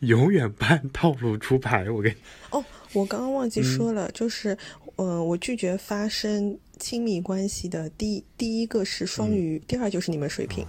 [0.00, 1.90] 永远半套路出牌。
[1.90, 2.16] 我跟你
[2.50, 4.56] 哦，我刚刚忘记说了，就是。
[4.96, 10.64] 嗯，我拒绝发生亲密关系的第第一个是双鱼，第二就是你们水瓶，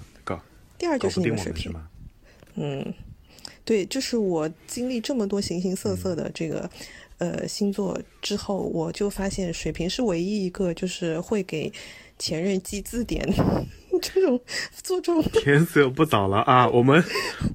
[0.80, 1.72] 第二就是你们水瓶。
[2.56, 2.92] 嗯，
[3.66, 6.70] 对，就是我经历这么多形形色色的这个
[7.18, 11.74] 呃星座之后，我就发现水瓶是唯一一个就是会给
[12.18, 13.28] 前任记字典
[14.02, 14.40] 这种
[14.84, 15.24] 做这种。
[15.42, 17.04] 天色不早了啊，我们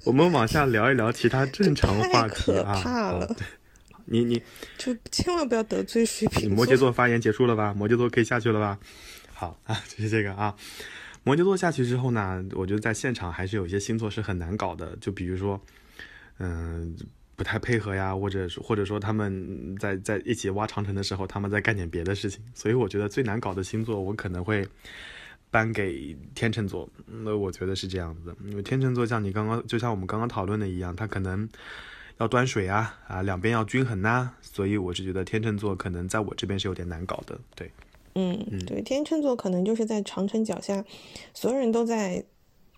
[0.05, 2.75] 我们往下聊一聊其他正常话题啊。
[2.75, 3.37] 太可怕了。
[4.07, 4.43] 你你
[4.77, 6.53] 就千万不要得罪水瓶。
[6.53, 7.73] 摩羯座发言结束了吧？
[7.73, 8.79] 摩羯座可以下去了吧？
[9.33, 10.57] 好啊，就是这个啊。
[11.23, 15.61] 摩羯座下去之后呢，我觉得在现场还是有一些星座是很难搞的，就比如说，
[16.41, 16.97] 嗯，
[17.37, 22.43] 不太配合呀，或者或者说他们在在一起挖长城的时候，他们在干点别的事情。
[22.53, 24.67] 所以我觉得最难搞的星座，我可能会
[25.51, 26.89] 颁给天秤座。
[27.07, 31.49] 那我觉得是这样子，因为天秤座像你刚刚就像我们刚刚讨论的一样，他可能。
[32.19, 37.73] 要端水啊啊，两边要均衡呐，所以我是觉得天秤座可能在我这边是有点难搞的，对，
[38.15, 40.85] 嗯，对，天秤座可能就是在长城脚下，
[41.33, 42.23] 所有人都在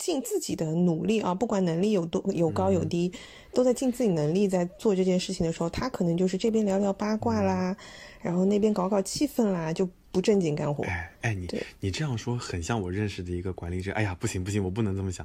[0.05, 3.13] 尽自己的努力啊，不管能力有多有高有低，
[3.55, 7.77] 都在尽自己能力在做这件事情的时候，他可能就是这边聊聊八卦啦，
[8.21, 10.83] 然后那边搞搞气氛啦，就不正经干活。
[10.85, 11.49] 哎哎，你
[11.79, 13.93] 你这样说很像我认识的一个管理者。
[13.93, 15.25] 哎呀，不行不行，我不能这么想。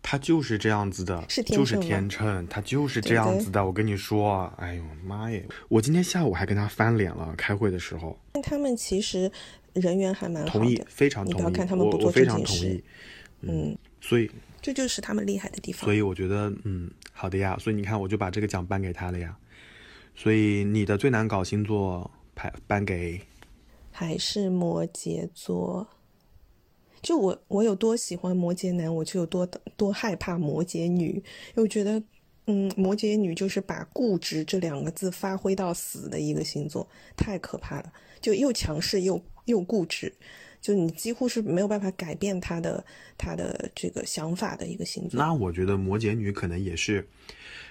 [0.00, 3.64] 他就是这样子的，是就是天秤，他就是这样子的。
[3.64, 5.42] 我跟你说，哎呦妈耶！
[5.68, 8.16] 我今天下午还跟他翻脸了，开会的时候。
[8.42, 9.32] 他们其实
[9.72, 11.36] 人缘还蛮好的，同意，非常同意。
[11.36, 12.84] 你不要看他们不做这件事，
[13.40, 13.74] 嗯，
[14.06, 14.30] 所以
[14.60, 15.82] 这就是他们厉害的地方。
[15.82, 17.56] 所以我觉得，嗯，好的呀。
[17.58, 19.34] 所以你看，我就把这个奖颁给他了呀。
[20.14, 23.18] 所以你的最难搞星座排颁给
[23.90, 25.88] 还是摩羯座。
[27.00, 29.46] 就我我有多喜欢摩羯男，我就有多
[29.76, 31.08] 多害怕摩羯女。
[31.08, 32.02] 因为我觉得，
[32.46, 36.86] 嗯，摩羯女就是把固执这两个字发挥到死的一个星座，
[37.16, 37.92] 太可怕了。
[38.20, 40.12] 就又强势又又固执，
[40.64, 42.82] 就你几乎是没有办法改变他的
[43.18, 45.20] 他的这个想法的一个星座。
[45.20, 47.06] 那我觉得摩羯女可能也是。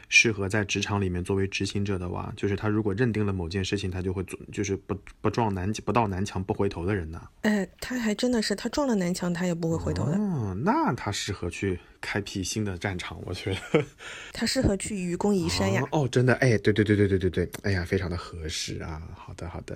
[0.09, 7.19] 适合在职场里面作为执行者的哇，就是他如果认定了某件事情，他就会做，就是不不撞南不到南墙不回头的人呢。
[7.41, 10.11] 哎，他还真的是，他撞了南墙，他也不会回头的。
[10.15, 13.83] 嗯，那他适合去开辟新的战场，我觉得。
[14.31, 15.81] 他适合去愚公移山呀。
[15.91, 19.01] 哦，真的，哎，对对对对对对对，哎呀，非常的合适啊。
[19.15, 19.75] 好的好的，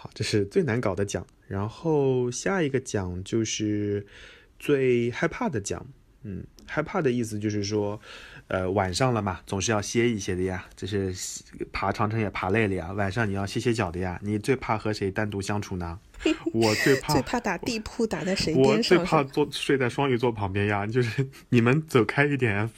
[0.00, 4.06] 好，这是最难搞的奖，然后下一个奖就是
[4.56, 5.84] 最害怕的奖。
[6.22, 8.00] 嗯，害怕的意思就是说。
[8.48, 10.64] 呃，晚上了嘛，总是要歇一歇的呀。
[10.74, 11.14] 这是
[11.70, 14.18] 爬长城也爬累了呀，晚上你要歇歇脚的呀。
[14.22, 15.98] 你最怕和谁单独相处呢？
[16.54, 18.96] 我最怕最怕打地铺打在谁边上。
[18.96, 22.70] 我最怕坐睡在双鱼座旁边呀，就是你们走开一点。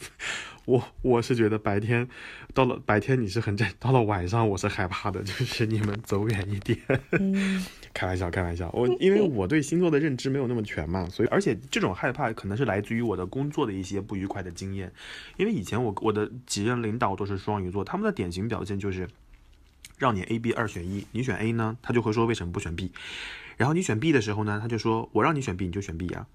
[0.67, 2.09] 我我是觉得白天
[2.55, 6.79] 到了白天你是很正，到了晚上我是害怕的，就是你们走远一点。
[7.93, 8.71] 开玩笑，开玩笑。
[8.73, 14.93] 我因为我对星座的认知没有那么全嘛，所以而且这种害怕可能是来自于我的工作的一些不愉快的经验。
[15.37, 19.09] 因为以前我我的几任领导都是双鱼座，他们的典型表现就是
[19.99, 22.93] 让你 A、B 二选一，你选 A 呢，他就会说为什么不选 B？
[23.57, 26.27] 然后你选 B 的时候呢，他就说我让你选 B 你就选 B 呀。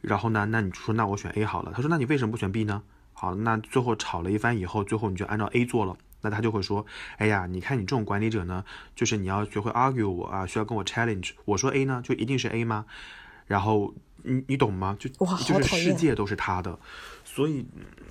[0.00, 2.82] 然后呢，那你说那我选 A 好了，他说那你为什么不选 B 呢？
[3.14, 6.84] 好，那最后吵了一番以后，最后你就按照 A 做了，那他就会说，
[7.16, 12.84] 哎呀，你看你这种管理者呢，就是你要学会 argue 我啊，需要跟我 challenge，我说 A 呢，就一定是 A 吗？
[13.46, 13.94] 然后
[14.24, 14.96] 你你懂吗？
[14.98, 16.78] 就就是世界都是他的。
[17.24, 17.64] 所以，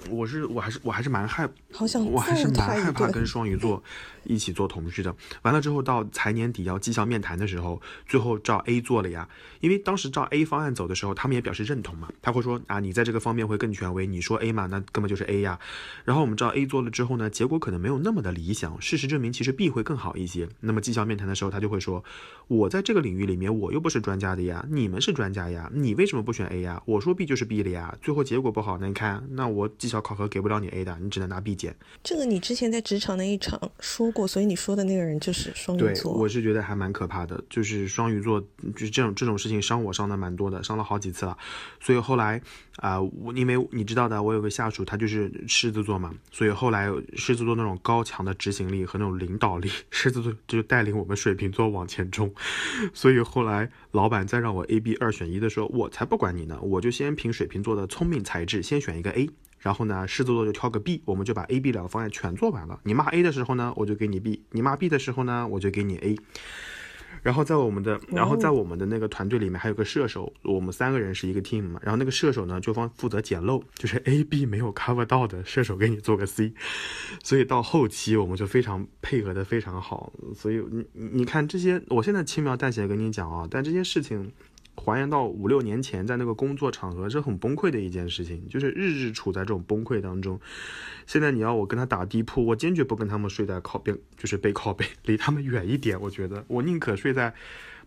[0.09, 3.81] 我是我还是我还是蛮害，好想我还是蛮害怕跟双鱼座
[4.23, 5.15] 一起做同事的。
[5.43, 9.29] 完了之后到财年底要绩效面谈的时候，最后照 A 做了呀。
[9.61, 12.11] 因为当时照 A 方案走的时候，他们也表示认同嘛。
[12.21, 15.59] 他会说啊，你在这个方面会更权威，你说 A 嘛，那根本就是 A 呀。
[16.03, 18.81] 然后我们照 A 做了之后呢，结果可能没有那么的理想。
[18.81, 20.49] 事实证明，其实 B 会更好一些。
[20.61, 22.03] 那么绩效面谈的时候，他就会说，
[22.47, 26.81] 我在这个领域里面，我又不是专家的呀，你们是专家呀，你为什么不选 A 呀？
[26.85, 27.97] 我说 B 就是 B 了呀。
[28.01, 29.23] 最后结果不好，那你看。
[29.31, 31.75] 那我绩效考核给不了你 A 的，你只能拿 B 减。
[32.03, 36.13] 这个你之前在职场那一场说过，所以你说的那个人就是双鱼座。
[36.13, 38.39] 对，我是觉得还蛮可怕的，就是双鱼座，
[38.75, 41.37] 就是这种这种事情伤我伤的蛮多的，伤了好几次了。
[41.79, 42.41] 所以后来
[42.77, 52.33] 啊，我因为你知道的，我有个下属，他就是狮子座嘛，所以后来狮子座那种高强的执行力和那种领导力，狮子座就带领我们水瓶座往前冲。
[52.93, 59.29] 所以后来老板再让我 A、B 二选一的时候，我才不管你呢，我就先凭水瓶座的聪明才智，先选一个 A。
[59.59, 62.77] 然后呢，狮子座就挑个 B，我们就把 A、B 两个方案全做完了。
[62.83, 66.17] 你骂 A 的时候呢，我就给你 B；你骂 B 的时候呢，我就给你 A。
[67.23, 71.79] 然后在我们的，然后在我们的那个团队里面还有个射手，我们三个人是一个 team 嘛。
[71.81, 76.53] 然后那个射手呢，就方负责捡漏，就是 A、B 没有 cover 到的，射手给你做个 C。
[77.23, 80.13] 所以到后期我们就非常配合的非常好。
[80.35, 84.31] 所以你你看这些，我现在轻描淡写跟你讲啊，但这些事情。
[84.75, 90.39] 还原到五六年前，在那个工作场合是很崩溃的一件事情，就是日日处在这种崩溃当中。
[91.05, 95.99] 现在你要我跟他打地铺，我坚决不跟他们睡在靠边，就是背靠背，离他们远一点。
[95.99, 97.33] 我觉得我宁可睡在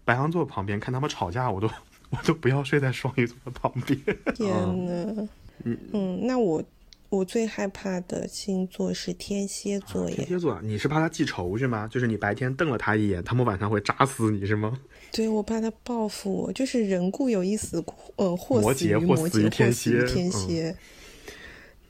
[0.05, 1.68] 白羊座旁边，看他们吵架，我都
[2.11, 4.01] 我都不要睡在双鱼座旁边。
[4.34, 4.51] 天
[4.87, 5.28] 呐，
[5.64, 6.62] 嗯嗯，那我。
[7.09, 10.17] 我最害怕的星座是天蝎座耶。
[10.17, 11.89] 天蝎座，你是怕他记仇是吗？
[11.89, 14.79] 就是你白天瞪了他一眼，他们晚上会扎死你是吗？
[15.13, 16.53] 对，我怕他报复我。
[16.53, 17.85] 就是人固有一死，
[18.17, 20.77] 呃，或死于摩羯，或死于天蝎。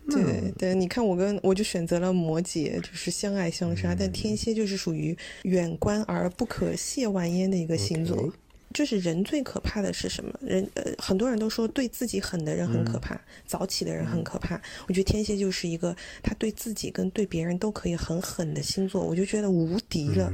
[0.08, 8.32] 对对，你看我跟我就选择了摩羯，就是相爱相杀，但天蝎就是属于远观而不可亵玩焉的一个星座。
[8.76, 10.30] 就是人最可怕的是什么？
[10.42, 14.60] 人呃，很多人都说对自己狠的人很可怕，早起的人很可怕。
[14.86, 20.30] 我觉得天蝎就是一个他对自己跟对别人都可以很狠的星座，我就觉得无敌了，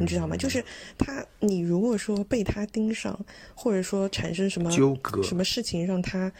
[0.00, 0.36] 你知道吗？
[0.36, 0.60] 就是
[0.98, 3.16] 他，你如果说被他盯上，
[3.54, 6.32] 或者说产生什么纠葛、什么事情让他。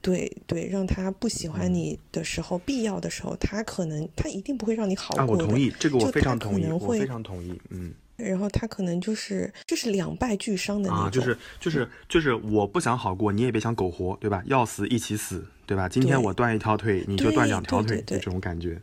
[0.00, 5.44] 对对，让他不喜欢你的时候，必要的时候，他可能他一定不会让你好过的。
[5.44, 7.94] 啊，我同意，这个我非常同意，我非常同意，嗯。
[8.16, 14.42] 然后他可能就是就是两败俱伤的那种，啊，就是就是就是我不想好过，你也别想苟活，对吧？
[14.46, 15.88] 要死一起死，对吧？
[15.88, 18.80] 今天我断一条腿，你就断两条腿，就这种感觉。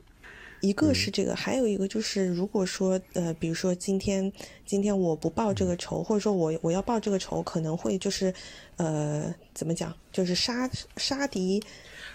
[0.61, 4.29] 一个是这个，还有一个就是，如果说呃，比如说今天
[4.65, 8.33] 今天我不报这个仇，或者说我我要报这个仇，可能会就是
[8.75, 9.95] 呃，怎么讲？
[10.11, 11.63] 就是杀杀敌。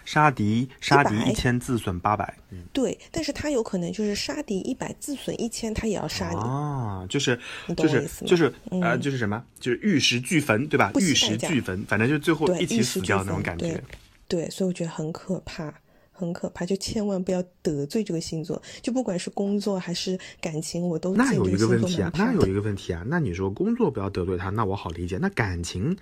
[0.05, 2.37] 杀敌杀敌一千自损八百，
[2.73, 7.39] 对，但是他有可能就是杀敌一百自损一千，他也要杀你啊，就是
[7.77, 10.93] 就是就是呃就是什么，就是玉石俱焚，对吧？
[10.97, 13.83] 玉石俱焚，反正就最后一起死掉那种感觉。
[14.29, 15.73] 对，所以我觉得很可怕，
[16.13, 25.97] 很可怕，就千万不要得罪这个星座，就不管是工作还是感情，我都那有一个问题啊，那有一个问题啊，那你说工作不要得罪他，那我好理解，那感情。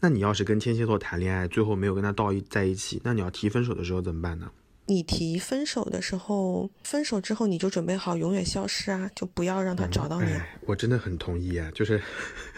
[0.00, 4.50] 那你要是跟天蝎座谈恋爱，最后没有跟他到一在一起，那你要提分手的时候怎么办呢？
[4.86, 10.32] 你提分手的时候，分手之后你就准备好永远消失啊，就不要让他找到你。
[10.66, 12.02] 我真的很同意啊，就是，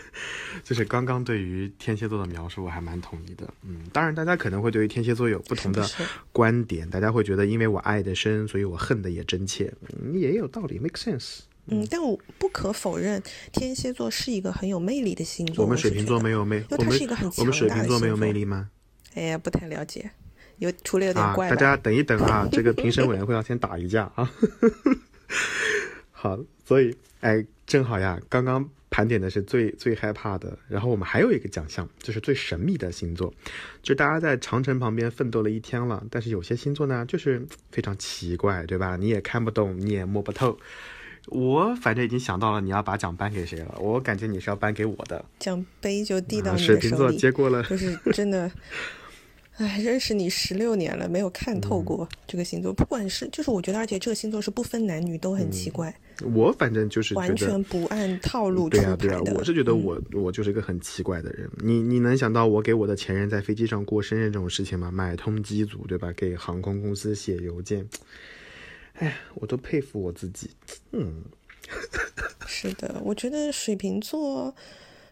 [0.65, 3.53] 就是刚刚对于天蝎座的描述，我还蛮同意的。
[3.63, 5.87] 嗯，当然大家可能会对于天蝎座有不同的
[6.33, 9.71] 观点，大家会觉得因为我爱的深，所以我恨的也真切，
[10.01, 11.41] 嗯，也有道理，make sense。
[11.67, 15.65] 嗯，但我不可否认，天蝎座是一个很有魅力的星座。
[15.65, 18.71] 我们水瓶座没有魅，因为它是一个很我们水瓶座没有魅力吗？
[19.15, 20.11] 哎呀，不太了解，
[20.59, 21.49] 有除了有点怪。
[21.51, 24.29] 大家等一等啊， 这个评审委员会要先打一架啊。
[26.11, 33.33] 好，所以哎，正好呀，刚刚盘点的是最最害怕的，然后我们还有一个奖项，就是最神秘的星座，
[33.83, 38.97] 就大家在长城旁边奋斗了一天了，但是有些星座呢，就是非常奇怪，对吧？
[38.97, 40.59] 你也看不懂，你也摸不透。
[41.29, 48.51] 我反正已经想到了你要把奖颁给谁了，我感觉你是要颁给我的奖杯就递到你水瓶座接过了，就是真的，
[49.57, 55.95] 哎，认识你十六年了，没有看透过这个星座，不管是就是我觉得，而且这个星座是不分男女都很奇怪。
[56.35, 59.35] 我反正就是完全不按套路出牌的。
[59.35, 61.51] 我是觉得我我就是一个很奇怪的人。
[61.59, 64.91] 你你能想到我给我的前任在飞机上过生日这种事情吗？
[64.91, 66.13] 买通机组对吧？
[66.17, 67.89] 给航空公司写邮件。
[69.03, 70.51] 哎，我都佩服我自己。
[70.93, 71.25] 嗯，
[72.47, 74.55] 是的，我觉得水瓶座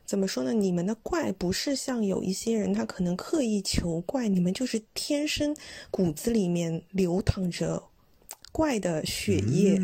[0.04, 0.52] 怎么说呢？
[0.52, 5.56] 你们的怪不是像有一些人他可能刻意求怪，你们就是天生
[5.90, 7.82] 骨子里面流淌着
[8.52, 9.80] 怪的血液、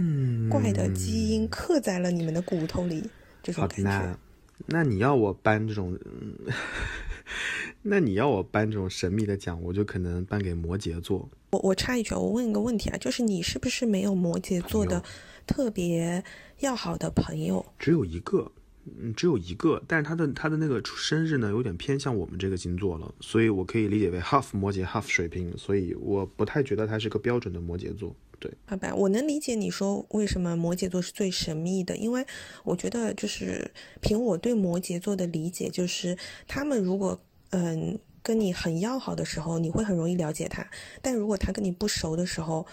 [0.49, 3.11] 怪的基因，刻在了你们的骨头里。
[3.43, 4.19] 这种感觉。
[4.67, 5.99] 那你要我搬这种，
[7.83, 11.29] 那你要我颁这种神秘的奖，我就可能颁给摩羯座。
[11.51, 15.03] 我我插一句，我问一个问题啊，就是你是不是没有摩羯座的
[15.47, 16.23] 特别
[16.61, 17.65] 要好的朋友？
[17.79, 18.51] 只有一个，
[19.01, 28.15] 嗯，只有一个，但是他的他的那个生日呢，有点偏向我们这个星座了，所以我可以理解为 half 摩羯 half 水瓶，所以我不太觉得他是个标准的摩羯座。
[28.39, 32.25] 对，好吧，我能理解你说为什么摩羯座是最神秘的，因为
[32.65, 33.71] 我觉得就是
[34.01, 36.17] 凭我对摩羯座的理解，就是
[36.47, 37.21] 他们如果
[37.51, 40.65] 嗯跟你很要好的时候，你会很容易了解他；
[41.01, 42.67] 但如果他跟你不熟的时候，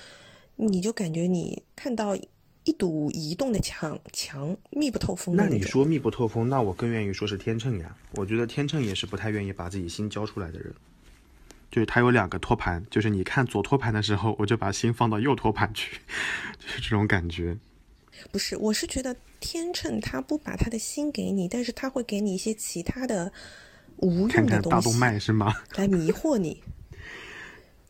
[0.56, 2.16] 你就感觉你看到
[2.64, 5.36] 一堵移动的墙，墙密不透风。
[5.36, 7.96] 那你说密不透风，那我更愿意说是天秤呀。
[8.16, 10.74] 我觉得天秤也是不太愿意把自己心交出来的人。
[11.74, 15.98] 就是它有两个托盘，就是你看左托盘的时候，我就把心放到右托盘去，
[16.60, 17.58] 就是这种感觉。
[18.32, 23.34] 不是，我是觉得天秤他不把他的心给你，但是他会给你一些其他的
[23.98, 25.52] 无用的东西，大动脉是吗？
[25.76, 26.62] 来迷惑你，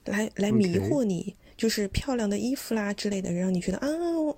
[0.05, 1.35] 来来迷惑你。
[1.55, 3.87] 就是漂亮的衣服啦之类的，让你觉得啊，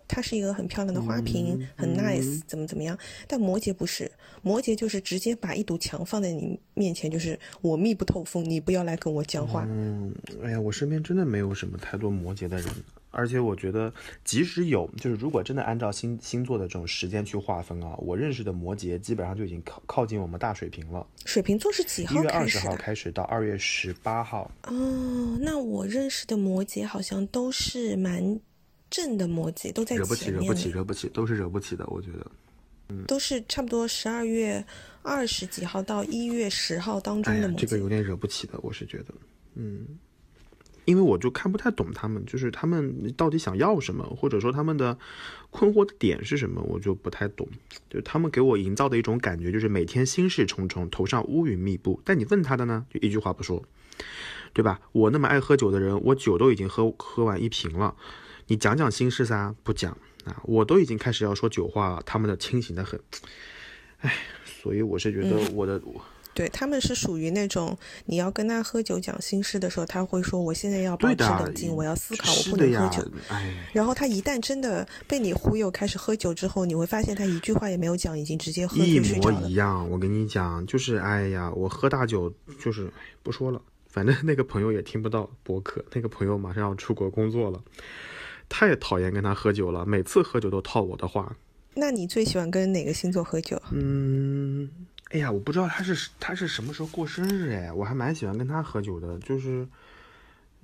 [0.08, 2.98] 它是一个很漂亮的花瓶，很 nice，怎么怎么样？
[3.28, 4.12] 但摩羯不是，
[4.42, 9.66] 摩羯就是直接把一堵墙放在你面前，就是我密不透风，你不要来跟我讲话。
[9.68, 10.14] 嗯，
[10.44, 12.66] 哎呀，我身边真的没有什么太多摩羯的人。
[13.16, 13.92] 而且我觉得，
[14.24, 21.08] 即使有，就是如果真的按照星星座的这种时间去划分啊，我认识的摩羯基本上就已经靠靠近我们大水瓶了。
[21.24, 24.52] 水瓶座是几号一月二十号开始到二月十八号。
[24.64, 28.40] 哦，那我认识的摩羯好像都是蛮
[28.90, 31.86] 正的摩羯，都在惹不起，惹不起，惹不起，都是惹不起的。
[31.88, 32.32] 我觉得，
[32.90, 34.64] 嗯，都是差不多十二月
[35.02, 37.62] 二十几号到一月十号当中的摩羯。
[37.62, 39.14] 这个有点惹不起的，我是觉得，
[39.56, 39.86] 嗯。
[40.86, 44.98] 因为我就看不太懂他们，就是他们到底想要什么，或者说他们的
[45.50, 47.48] 困惑的点是什么，我就不太懂。
[47.90, 52.00] 就他们给我营造的一种感觉，就是每天心事重重，头上乌云密布。
[52.06, 53.64] 但你问他的呢，就一句话不说，
[54.54, 54.80] 对吧？
[54.92, 57.96] 我那么爱喝酒的人，我酒都已经喝喝完一瓶了，
[58.48, 63.00] 你讲讲心事噻，不讲啊，我都已经开始要说酒话了，他们的清醒的很。
[64.00, 64.14] 唉，
[64.46, 65.82] 所以我是觉得我的
[66.36, 67.76] 对他们是属于那种
[68.06, 73.10] 你要跟他喝酒讲心事的时候，他会说我现在要保持冷静，我要思考，我不能喝酒。
[73.72, 79.38] 然后他一旦真的被你忽悠开始喝酒之后，你会发现他一句话也没有讲，已经直接喝醉睡着了。
[79.38, 82.32] 一模一样，我跟你讲，就是哎呀，我喝大酒
[82.62, 82.92] 就是
[83.24, 87.64] 不说了，反正那个朋友也听不到博客，那个朋友马上要出国工作了，
[88.50, 91.34] 太讨厌跟他喝酒了，每次喝酒都套我的话。
[91.76, 93.62] 那你最喜欢跟哪个星座喝酒？
[93.72, 94.70] 嗯。
[95.12, 99.66] 哎呀，我不知道他是他是什么时候过生日哎，我还蛮喜欢跟他喝酒的，就是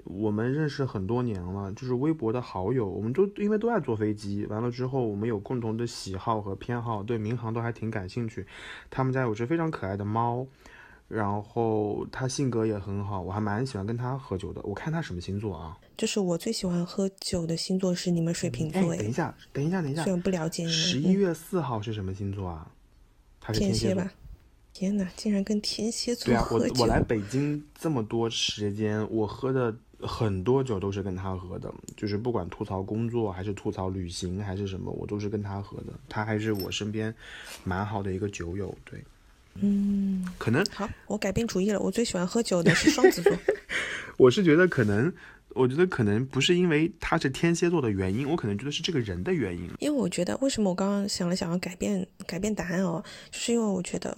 [0.04, 8.46] 我们认识很多年了，就是微博的好友，我们都因为都爱坐飞机，完了之后我们有共同的喜好和偏好，对民航都还挺感兴趣。
[8.90, 10.46] 他们家有只非常可爱的猫，
[11.08, 14.60] 然后他性格也很好，我还蛮喜欢跟他喝酒的。
[14.64, 15.78] 我看他什么星座啊？
[15.96, 18.92] 就是我最喜欢喝酒的星座是你们水瓶座。
[18.92, 20.76] 哎，等一下，等一下，等一下，虽然不了解你们。
[20.76, 22.68] 十一月四号是什么星座啊？
[23.40, 24.12] 他是天蝎吧？
[24.74, 26.66] 天哪，竟然跟天蝎座喝酒！
[26.66, 35.94] 对啊，我我来北京这么多时间，我喝的很多酒都是跟他喝的，就是不管吐槽工作还是吐槽旅行还是什么，我都是跟他喝的。
[36.10, 37.14] 他还是我身边
[37.64, 39.04] 蛮好的一个酒友，对，
[39.56, 43.32] 嗯，可能好，我改变主意了，我最喜欢喝酒的是双子座。
[44.18, 45.14] 我是觉得可能。
[45.54, 49.70] 我觉得可能不是因为他是天蝎座的原因，我可能觉得是这个人的原因。
[49.80, 54.18] 因为我觉得，为什么我刚刚想了想要改变改变答案哦，就是因为我觉得，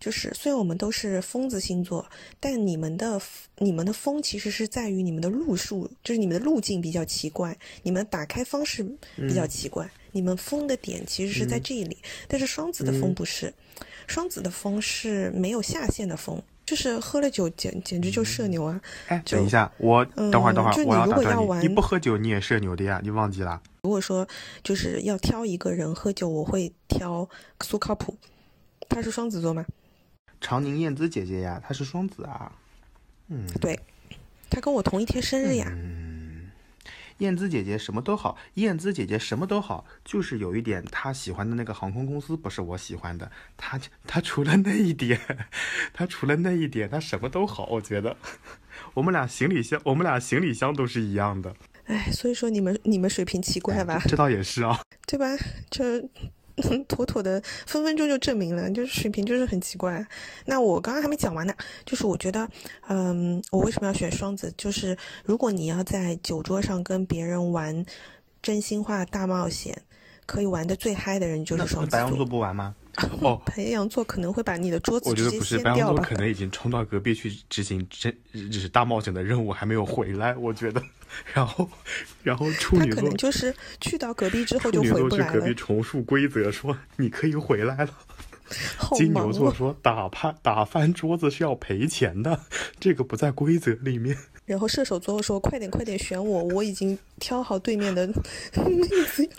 [0.00, 2.04] 就是虽然我们都是疯子星座，
[2.40, 3.20] 但你们的
[3.58, 8.82] 你们的疯其实是在于你们的路数，就是你们的路径比较奇怪，你们打开方式
[9.16, 11.98] 比较奇怪，你们疯的点其实是在这里。
[12.26, 13.52] 但是双子的疯不是，
[14.06, 16.42] 双子的疯是没有下限的疯。
[16.66, 18.80] 就是喝了酒简简直就社牛啊！
[19.08, 21.66] 哎，等一下，我等会儿等会儿，我要打断你。
[21.66, 23.00] 你不喝酒你也社牛的呀？
[23.02, 23.60] 你忘记了？
[23.82, 24.24] 如果说
[24.62, 27.28] 就是要挑一个人喝酒，我会挑
[27.62, 28.16] 苏靠谱。
[28.88, 29.66] 他是双子座吗？
[30.40, 32.52] 长宁燕姿姐姐呀，她是双子啊。
[33.28, 33.78] 嗯，对，
[34.48, 35.70] 她跟我同一天生日呀。
[37.18, 43.30] 燕姿姐姐什么都好，燕姿姐姐什么都好，就是有一点她喜欢的那个航空公司不是我喜欢的。
[43.58, 45.20] 她她除了那一点，
[45.92, 47.66] 她除了那一点，她什么都好。
[47.66, 48.16] 我觉得
[48.94, 51.54] 我们俩行李箱，我们俩行李箱都是一样的。
[51.84, 54.00] 哎，所以说你们你们水平奇怪吧？
[54.08, 55.26] 这倒也是啊，对吧？
[55.68, 56.02] 这。
[56.88, 60.04] 妥妥的，分分钟就证明了，就是水平就是很奇怪。
[60.46, 61.54] 那我刚刚还没讲完呢，
[61.84, 62.48] 就是我觉得，
[62.88, 64.52] 嗯，我为什么要选双子？
[64.56, 67.84] 就是如果你要在酒桌上跟别人玩
[68.42, 69.76] 真心话大冒险，
[70.26, 71.90] 可以玩的最嗨的人就是双子。
[71.90, 72.74] 白羊座不玩吗？
[73.22, 75.72] 哦，白羊座可能会把你的桌子直接掀掉吧。
[75.72, 78.14] 白羊座可能已经冲到隔壁去执行真
[78.50, 80.34] 就是大冒险的任务，还没有回来。
[80.36, 80.82] 我觉得，
[81.34, 81.68] 然后，
[82.22, 85.32] 然后处女座可能就是去到隔壁之后就回不来了。
[85.32, 87.90] 去隔壁重述规则，说你可以回来了。
[88.96, 92.40] 金牛座说打翻打翻桌子是要赔钱的，
[92.80, 94.16] 这个不在规则里面。
[94.44, 98.08] 然后射手座说：“快点快点选我，我已经挑好对面的
[98.66, 99.30] 妹子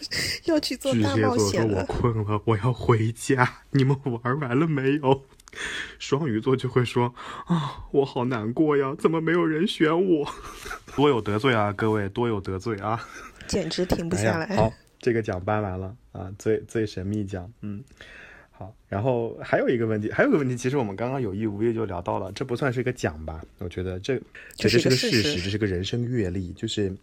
[0.46, 3.58] 要去做大冒险了。”我困了，我要回家。
[3.72, 5.26] 你们玩完了没有？
[6.00, 7.14] 双鱼座就会说
[7.48, 10.28] ：“啊，我好难过呀，怎么没有人选我？
[10.96, 13.04] 多有得罪啊，各位多有得罪啊，
[13.48, 17.84] 简直停不下来。”好，这个奖颁完了啊，最最神秘奖，嗯。
[18.54, 23.42] 好，然后还有一个问题，还有个问题，其实我们刚刚有意无意就聊到了，这不算是一个奖吧？
[23.58, 24.22] 我觉得这
[24.56, 26.54] 这是个事实，这是个人生阅历。
[26.54, 26.96] 就是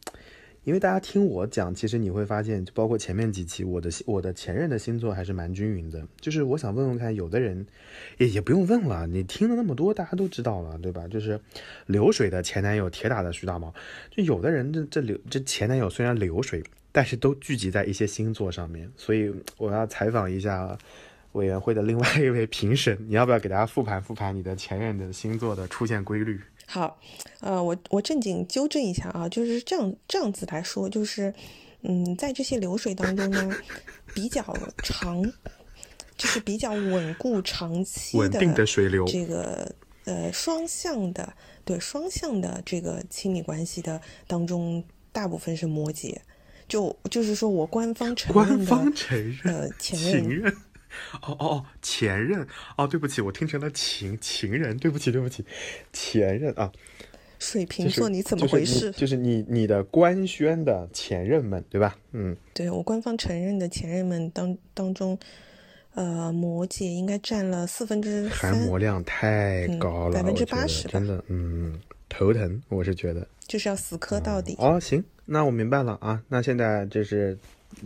[0.69, 6.07] 因为大家听我讲，其实你会发现，就包括前面几期，我的我的前任的星座还是蛮均匀的。
[6.21, 7.67] 就是我想问问看，有的人
[8.19, 11.09] 也也不用问了，你听了那么多，大家都知道了，对吧？
[11.09, 11.41] 就是
[11.87, 13.73] 流水的前男友，铁打的徐大毛。
[14.11, 16.63] 就有的人这这流这前男友虽然流水，
[16.93, 18.91] 但是都聚集在一些星座上面。
[18.95, 20.77] 所以我要采访一下。
[21.33, 26.41] 委员会的另外一位评审，你要不要给大家复盘复盘你的前任的星座的出现规律？
[26.71, 27.01] 好，
[27.41, 31.33] 呃，我我正经纠正一下啊，就是这样这样子来说，就是，
[31.81, 33.51] 嗯，在这些流水当中呢，
[34.13, 34.45] 比较
[34.83, 35.23] 长，
[36.19, 41.33] 就是比较稳固长期稳定的水流，这个呃双向的
[41.65, 46.15] 对双向的这个亲密关系的当中，大部分是摩羯，
[46.69, 49.01] 就就是说我官方承认的
[49.45, 50.55] 呃前任。
[51.23, 55.45] 哦哦哦，前任哦，对不起，我听成了情情人，对不起对不起，
[55.93, 56.71] 前任啊，
[57.39, 58.91] 水瓶座你怎么回事？
[58.93, 61.97] 就是你你的官宣的前任们，对吧？
[62.13, 65.19] 嗯，对我官方承认的前任们当当中，
[65.95, 71.79] 呃，摩羯应该占了四分之三，含摩量太高了，百分之八十，真的，嗯，
[72.09, 74.57] 头疼，我是觉得，就是要死磕到底。
[74.59, 77.39] 哦，行，那我明白了啊，那现在就是。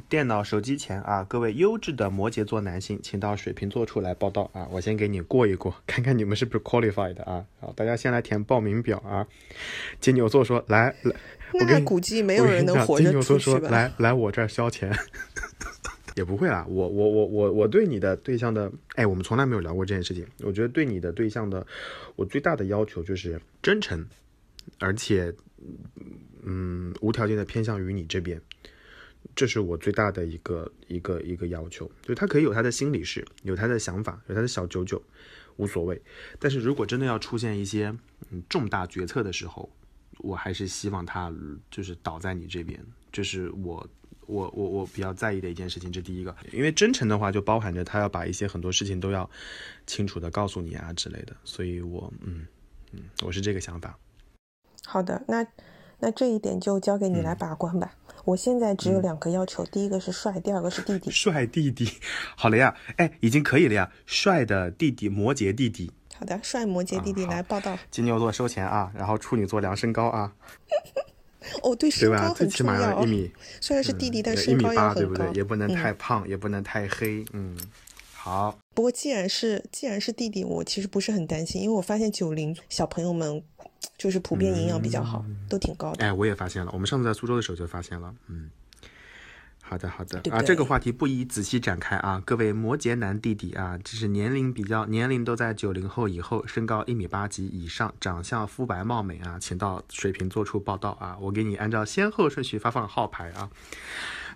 [0.09, 4.67] 电脑、手机前啊，各位优质的摩羯座男性，请到水瓶座处来报道啊！
[4.71, 7.45] 我先给你过一过，看看你们是不是 qualified 啊！
[7.61, 9.27] 好，大家先来填报名表啊。
[10.01, 11.15] 金牛座说：“来来，
[11.53, 14.93] 那估计没有人能活着金牛座说？”来来，我这儿消钱。
[16.15, 20.27] 也不会啦，我我我我我对你的对象的，哎，我们从来没有聊过这件事情。
[20.43, 21.67] 我觉得对你的对象的，
[22.17, 24.07] 我最大的要求就是真诚，
[24.79, 25.33] 而且，
[26.43, 28.39] 嗯，无条件的偏向于你这边。
[29.35, 35.03] 这是我最大的一个一个一个要求，就他可以有他的心理事，有他的想法，有他的小九九，
[35.57, 36.01] 无所谓。
[36.39, 37.95] 但是如果真的要出现一些
[38.31, 39.71] 嗯重大决策的时候，
[40.19, 41.33] 我还是希望他
[41.71, 42.79] 就是倒在你这边，
[43.11, 43.89] 这是我
[44.27, 45.91] 我我我比较在意的一件事情。
[45.91, 49.29] 这第一个，因为真诚的话就包含着他要把一些很多事情都要
[49.87, 52.47] 清楚的告诉你啊之类的，所以我嗯
[52.93, 53.99] 嗯我是这个想法。
[54.85, 55.47] 好的，那
[56.01, 57.95] 那这一点就交给你来把关吧。
[58.25, 61.11] 我现在只有两个要求，第一个是帅，第二个是弟弟。
[61.11, 61.91] 帅弟弟，
[62.37, 63.91] 好了呀，哎，已经可以了呀。
[64.07, 65.91] 帅的弟弟，摩羯弟弟。
[66.17, 67.77] 好的，帅摩羯弟弟来报道。
[67.91, 70.33] 金牛座收钱啊，然后处女座量身高啊。
[71.65, 73.03] 哦，对，身高很重要。
[73.03, 73.29] 一米，
[73.61, 77.25] 虽然是弟弟，但身高要很高，也不能太胖，也不能太黑。
[77.33, 77.57] 嗯，
[78.23, 78.59] 好。
[78.75, 83.43] 不过既然是既然是弟弟，我其实不是很担心，因为我发现九零小朋友们。
[83.99, 86.05] 就是普遍营养比较好，都挺高的。
[86.05, 88.15] 哎，我也发现了，我们上次在苏州的时候就发现了。
[88.29, 88.51] 嗯，
[89.61, 92.21] 好的好的啊，这个话题不宜仔细展开啊。
[92.25, 101.17] 各位摩羯男弟弟啊，这是年龄比较年龄都在九零后以后，身高一米八及以上，长相肤白貌美啊，请到水瓶座处报道啊。
[101.21, 103.51] 我给你按照先后顺序发放号牌啊。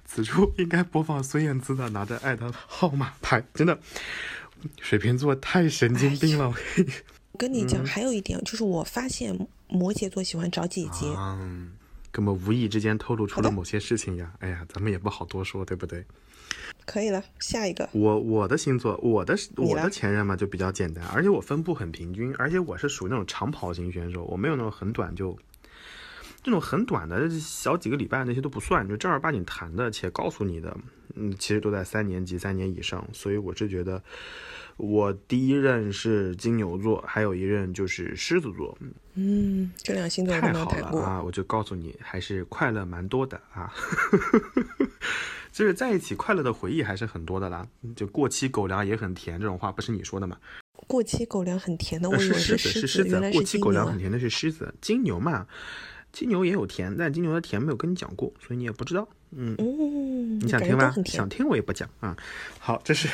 [0.07, 3.79] 此处应该播放孙燕姿的拿着爱的号码牌，真的，
[4.81, 6.49] 水瓶座太神经病了。
[7.33, 9.37] 我跟你讲，还有一点就是，我发现
[9.69, 11.73] 摩羯座喜欢找姐姐，嗯，
[12.11, 14.33] 根本无意之间透露出了某些事情呀。
[14.39, 16.03] 哎呀，咱们也不好多说，对不对？
[16.87, 17.87] 可以了，下一个。
[17.93, 25.37] 我我的星座，我的我的前任嘛就比较简单，而且我分布很平均，而且我是属于那种长跑型选手，我没有那种很短就，
[26.47, 30.77] 这种很短的小几个礼拜那些都不算，就正儿八经谈的且告诉你的，
[31.17, 34.01] 嗯，其实都在三年级三年以上，所以我是觉得。
[34.77, 38.77] 我第一任是金牛座，还有一任就是狮子座。
[39.15, 41.23] 嗯，这两星座太好了啊！
[41.23, 43.73] 我就告诉你，还是快乐蛮多的啊。
[45.51, 47.67] 就是在一起快乐的回忆还是很多的啦。
[47.97, 50.37] 就过期狗粮也很甜，这种话不是你说的吗？
[50.87, 55.47] 过期狗粮很甜的，我以为是狮子，原来是过期狗粮很甜的是狮子，金牛嘛，
[56.17, 59.07] 金牛也有甜，但金牛的甜没有跟你讲过，所以你也不知道。
[59.33, 60.95] 嗯嗯，你想听吗？
[61.05, 62.17] 想听我也不讲啊。
[62.59, 63.07] 好，这是。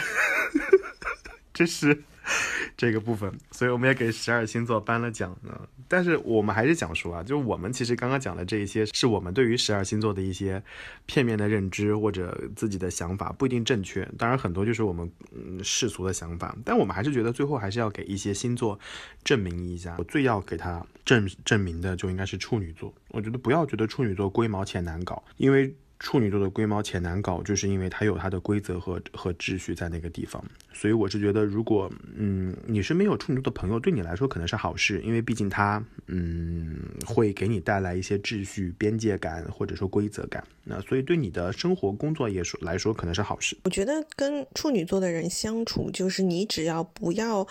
[1.52, 2.00] 这是
[2.76, 5.60] 这个部分，所以我们也给十二星座颁了奖呢。
[5.88, 10.62] 但是我们还是讲说啊，就我们其实刚刚讲的这一些，是我们对于十二星座的一些
[11.04, 14.08] 片面的认知或者自己的想法，不一定正确。
[14.16, 18.78] 当然很多就是我们嗯世俗的想法，但我们还是觉得最后还是要给一些星座
[19.22, 19.96] 证明一下。
[19.98, 22.94] 我最要给他证证明的就应该是处女座。
[23.08, 25.74] 我觉得不要觉得处女座龟毛且难搞，因为。
[26.02, 30.44] 处女座的龟毛且难搞，就是因为它有它的规则和和秩序在那个地方。
[30.72, 36.76] 所以我是觉得，如果嗯你身边有处女座的朋友，对你来说可能是好事，因为毕竟他嗯
[37.06, 40.42] 会给你带来一些秩序、边界感或者说规则感。
[40.64, 43.56] 那所以对你的生活、工作也说来说可能是好事。
[43.64, 47.46] 我觉得跟处女座的人相处，就是你只要不要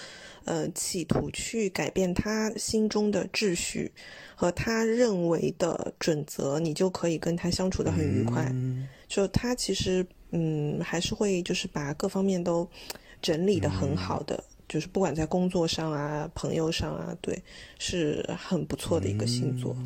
[0.46, 3.92] 呃企图去改变他心中的秩序。
[4.34, 8.52] 和他认为的准则，你就可以跟他相处的很愉快。
[9.08, 12.68] 就他其实，嗯，还是会就是把各方面都
[13.22, 17.40] 整理的很好的，就是不管在工作上啊、朋友上啊，对，
[17.78, 19.78] 是很不错的一个星座。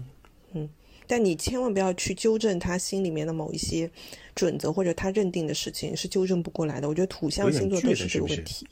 [0.53, 0.70] 嗯，
[1.06, 3.91] 但你千万不要去纠正他心里面的某一些
[4.34, 6.88] 准则，或者他认定的事情是纠正不过来的。
[6.88, 8.66] 我觉得土象星座都是这个问题。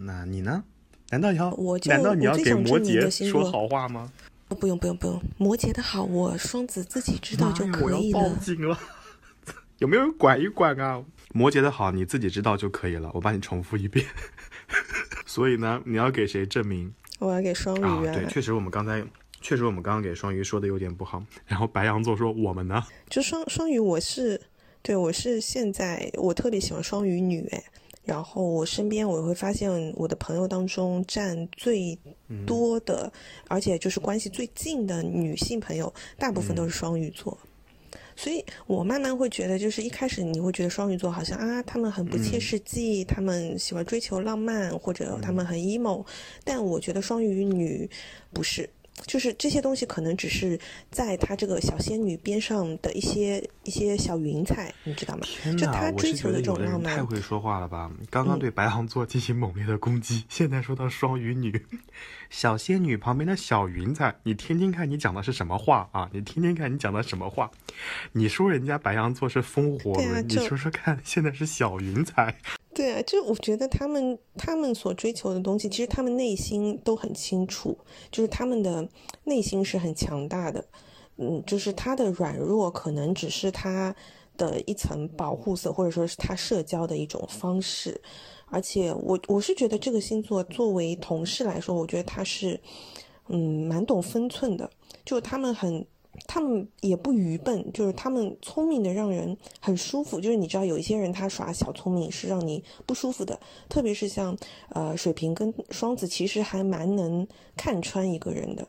[0.00, 0.64] 那你呢？
[1.10, 4.12] 难道你要我难道你要给摩羯说好话吗？
[4.60, 8.20] 不用不用不用，摩羯的好，我双子自己知道就可以了。
[8.20, 8.78] 报警了，
[9.78, 11.04] 有没有人管一管啊？
[11.34, 13.10] 摩羯的好，你自己知道就可以了。
[13.12, 14.06] 我帮你重复一遍。
[15.26, 16.92] 所以呢，你要给谁证明？
[17.18, 18.14] 我要给双鱼啊。
[18.14, 19.04] 对，确实我们刚才，
[19.42, 21.22] 确实我们刚刚给双鱼说的有点不好。
[21.46, 22.82] 然后白羊座说我们呢？
[23.10, 24.40] 就双双鱼，我是
[24.80, 27.62] 对我是现在我特别喜欢双鱼女哎。
[28.08, 31.96] 然后我身边我会发现，我的朋友当中占最
[32.46, 33.12] 多的，
[33.48, 37.36] 而且就是关系最近的女性朋友，大部分都是双鱼座。
[38.16, 46.02] 所以我慢慢会觉得，就是一开始你会觉得双鱼座好像啊，他们很不切实际，他们喜欢追求浪漫，或者他们很 emo。
[46.44, 47.88] 但我觉得双鱼女
[48.32, 48.68] 不是，
[49.06, 50.58] 就是这些东西可能只是
[50.90, 55.26] 在他这个小仙女边上的一些一些小云彩，你知道吗？
[55.42, 57.90] 天哪，我是觉得有的人太会说话了吧？
[58.10, 61.64] 刚刚对白羊座进行猛烈的攻击，现在说到双鱼女，
[62.30, 66.08] 小仙女旁边的小云彩，你听听看，你讲的是什么话啊？
[66.12, 67.50] 你听听看，你讲的什么话？
[68.12, 72.34] 你说人家白羊座是风火轮，你说说看，现在是小云彩。
[72.74, 77.76] 对啊，就我觉得他们他们所追求的东西，其实他们内心都很清楚，
[78.10, 78.86] 就是他们的
[79.24, 80.64] 内心是很强大的，
[81.16, 83.94] 嗯，就是他的软弱可能只是他
[84.36, 88.00] 的一层保护色，或者说是他社交的一种方式。
[88.50, 92.60] 而且我我是觉得这个星座作为同事来说，我觉得他是
[93.28, 94.70] 嗯蛮懂分寸的，
[95.04, 95.86] 就他们很。
[96.26, 100.20] 他们也不愚笨，就是他们聪明的让人很舒服。
[100.20, 103.38] 就是你知道，有一些人他耍小聪明是让你不舒服的，
[103.68, 104.36] 特别是像
[104.70, 107.24] 呃水瓶跟双子，其实还蛮能
[107.56, 108.66] 看穿一个人的。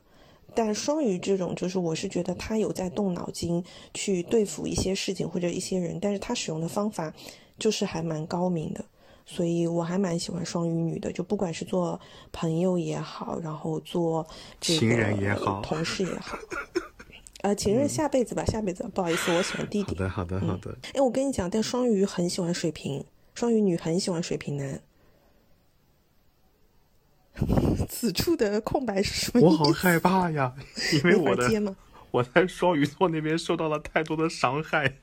[0.53, 3.63] 但双鱼这种，就是我是觉得他有在动脑筋
[3.95, 7.11] 去对付一些事情或者一些人，但是他使用的方法
[7.57, 8.85] 就是还蛮高明的，
[9.31, 11.11] 所以我还蛮喜欢双鱼女的。
[11.11, 11.99] 就不管是做
[12.31, 14.25] 朋友也好，然后做
[14.59, 16.35] 情人也好，同事也好。
[17.41, 18.83] 呃，情人下辈子吧，下辈子。
[18.93, 19.91] 不好意思，我喜欢弟弟。
[19.91, 20.75] 好的，好的，好的。
[20.93, 24.81] 哎，我跟你讲，但双鱼很喜欢水瓶，双鱼女很喜欢水瓶男。
[27.87, 30.53] 此处的空白是什么我好害怕呀，
[30.91, 31.47] 因为我的
[32.11, 34.95] 我在双鱼座那边受到了太多的伤害，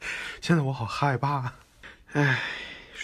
[0.42, 1.54] 现在我好害怕。
[2.12, 2.42] 哎，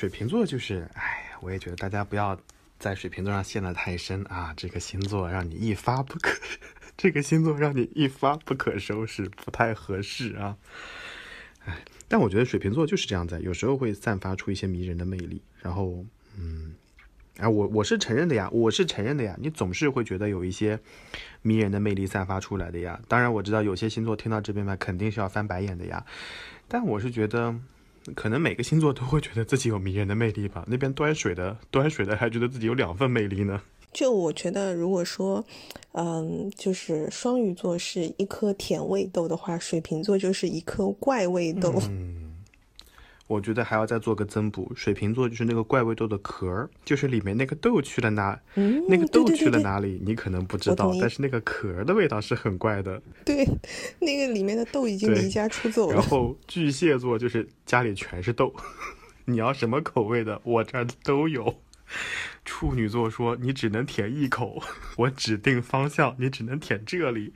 [0.03, 2.37] 水瓶座就是，哎，我也觉得大家不要
[2.77, 6.37] 在水瓶座上陷得太深啊，这个星座让你一发不可。
[6.99, 10.57] 这个星座让你一发不可收拾，不太合适啊！
[11.67, 15.41] 哎，但我觉得水瓶座就是这样子，有时候会散发出一些迷人的魅力。
[15.61, 16.05] 然后，
[16.37, 16.75] 嗯，
[17.37, 19.37] 哎，我我是承认的呀，我是承认的呀。
[19.39, 20.81] 你总是会觉得有一些
[21.43, 23.01] 迷人的魅力散发出来的呀。
[23.07, 26.05] 当然，我知道有些星座听到这边吧，肯定是要翻白眼的呀。
[26.67, 27.55] 但我是觉得，
[28.15, 30.65] 可能每个星座都会觉得自己有迷人的魅力吧。
[30.69, 33.61] 那边端水的，端水的还觉得自己有两份魅力呢。
[33.93, 35.45] 就我觉得，如果说，
[35.93, 41.75] 嗯，就是双鱼座是一颗甜味豆的话，水瓶座就是一颗怪味豆。
[41.91, 42.22] 嗯，
[43.27, 48.39] 我觉得还要再做个增补，水瓶座就是那个怪味豆的壳儿，就是里面那个豆去了哪，
[48.89, 53.01] 那个豆去了哪里，你可能不知道，但是那个壳儿的味道是很怪的。
[53.25, 53.47] 对，
[54.01, 55.95] 那个里面的豆已经离家出走了。
[55.95, 58.55] 然后巨蟹座就是家里全是豆，
[59.25, 61.63] 你要什么口味的，我这儿都有。
[62.45, 64.63] 处女座说：“你只能舔一口，
[64.97, 67.33] 我指定方向，你只能舔这里。”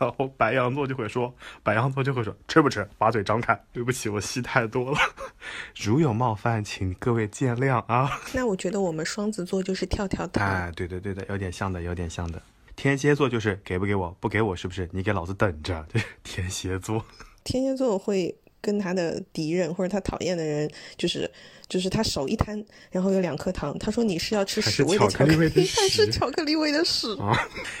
[0.00, 2.88] 然后白羊座就会说：“白羊座就会说，吃不吃？
[2.96, 4.98] 把嘴张开。”对不起，我戏太多了，
[5.76, 8.20] 如有冒犯，请各位见谅啊。
[8.32, 10.46] 那我觉得我们双子座就是跳跳糖。
[10.46, 12.40] 哎，对对对的，有点像的，有点像的。
[12.74, 14.88] 天蝎座就是给不给我，不给我是不是？
[14.92, 15.86] 你给老子等着。
[15.92, 17.04] 对，天蝎座，
[17.44, 18.34] 天蝎座会。
[18.62, 21.30] 跟他的敌人或者他讨厌的人，就是
[21.70, 23.78] 就是他手一摊，然后有两颗糖。
[23.78, 27.16] 他说你是要吃屎味的巧克力，还 是巧克力味的屎？
[27.18, 27.32] 啊，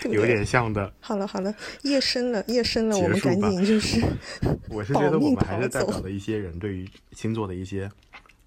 [0.08, 0.90] 有点像的。
[1.00, 4.00] 好了好了，夜深了夜深了，我们赶紧就是。
[4.70, 7.90] 我是觉得我们还是代表了一些人对于星座的一些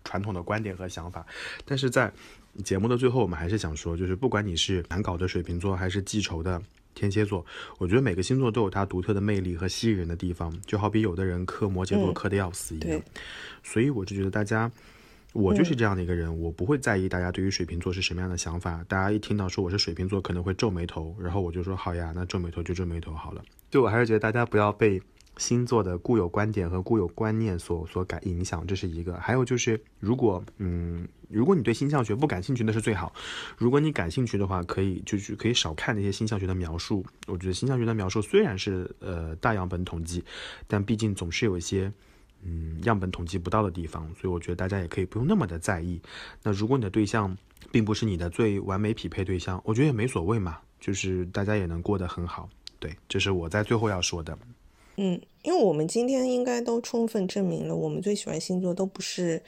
[0.05, 1.25] 传统的观点和想法，
[1.65, 2.11] 但是在
[2.63, 6.61] 节目的最后，我们还是想说，就是不管你是难搞的水瓶座，还是记仇的。
[6.95, 7.43] 天蝎座，
[7.79, 13.01] 我觉得每个星座都有它独特的魅力和吸引人的地方，就好比有的人磕摩羯座磕的要死一样，
[13.63, 14.71] 所以我就觉得大家，
[15.33, 18.83] 我就是这样的一个人，我不会在意大家对于水瓶座是什么样的想法。
[18.87, 23.43] 大家一听到说我是水瓶座，可能会皱眉头，然后我就说好呀，那皱眉头就皱眉头好了。
[23.69, 25.01] 就我还是觉得大家不要被。
[25.37, 29.15] 星座的固有观点和固有观念所所感影响，这是一个。
[29.15, 33.11] 还有就是，如果嗯，如果你对星象学不感兴趣，那是最好。
[33.57, 37.03] 如果你感兴趣的话，可以就是可以少看那些星象学的描述。
[37.25, 40.23] 我觉得星象学的描述虽然是呃大样本统计，
[40.67, 41.91] 但毕竟总是有一些
[42.45, 46.01] 嗯样本统计不到的地方，所以我觉得大家也可以不用那么的在意。
[46.41, 47.35] 那如果你的对象
[47.71, 52.49] 并不是你的最完美匹配对象，我觉得也没所谓嘛，就是大家也能过得很好。
[52.79, 54.37] 对，这是我在最后要说的。
[54.97, 59.41] 嗯，因为我们今天应该都充分证明了，我们最喜欢星座都不是，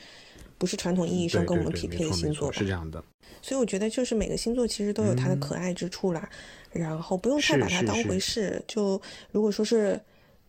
[0.57, 3.03] 不是传统意义上跟我们匹配的星座，是这样的。
[3.41, 6.29] 所以我觉得就是每个星座其实都有它的可爱之处啦，
[6.71, 8.63] 然后不用太把它当回事。
[8.67, 9.01] 就
[9.31, 9.99] 如果说是。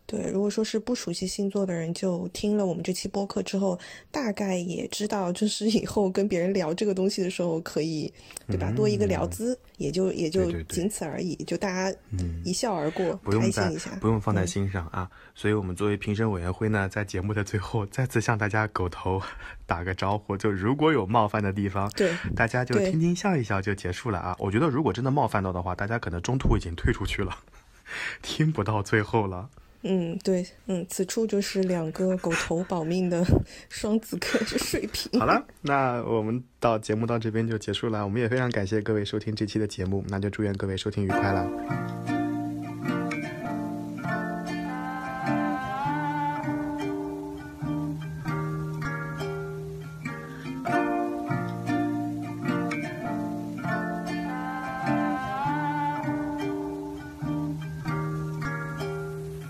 [0.06, 3.76] 对，如果说是不熟悉星座的人，就听了我们这期播客之后，
[4.10, 8.12] 大概也知道，就是以后跟别人聊这个东西的时候，可以，
[8.46, 8.70] 对吧？
[8.70, 11.98] 多一个聊资，也就也就仅此而已，就大家
[12.44, 15.10] 一笑而过，开心一下，不用放在心上啊。
[15.34, 19.20] 所以，我们作为评审委员会呢，在节目的最后再次向大家狗头
[19.66, 24.36] 打个招呼，就如果有冒犯的地方，对，大家就听听笑一笑就结束了啊。
[24.38, 27.36] 我觉得，如果真的冒犯到的话，大家可能中途已经退出去了。
[28.22, 29.50] 听不到最后了。
[29.88, 33.24] 嗯，对，嗯，此处就是两个狗头保命的
[33.70, 35.20] 双子科水平。
[35.20, 38.04] 好了，那我们到节目到这边就结束了。
[38.04, 41.32] 我们也非常感谢各位收听这期的节目，那就祝愿各位收听愉快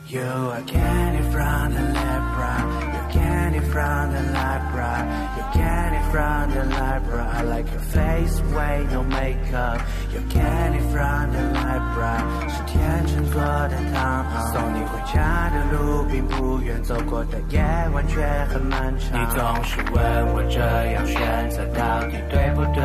[0.08, 2.62] You are candy from the library.
[2.94, 5.02] You candy from the library.
[5.36, 7.26] You candy from the library.
[7.26, 9.80] I like your face, when no makeup.
[10.12, 12.22] You candy from the library.
[12.48, 17.60] 是天秤座的糖，送你回家的路并不远，走过的夜
[17.92, 19.20] 晚却很漫长。
[19.20, 20.60] 你总是问我这
[20.92, 22.80] 样选择到底对不对，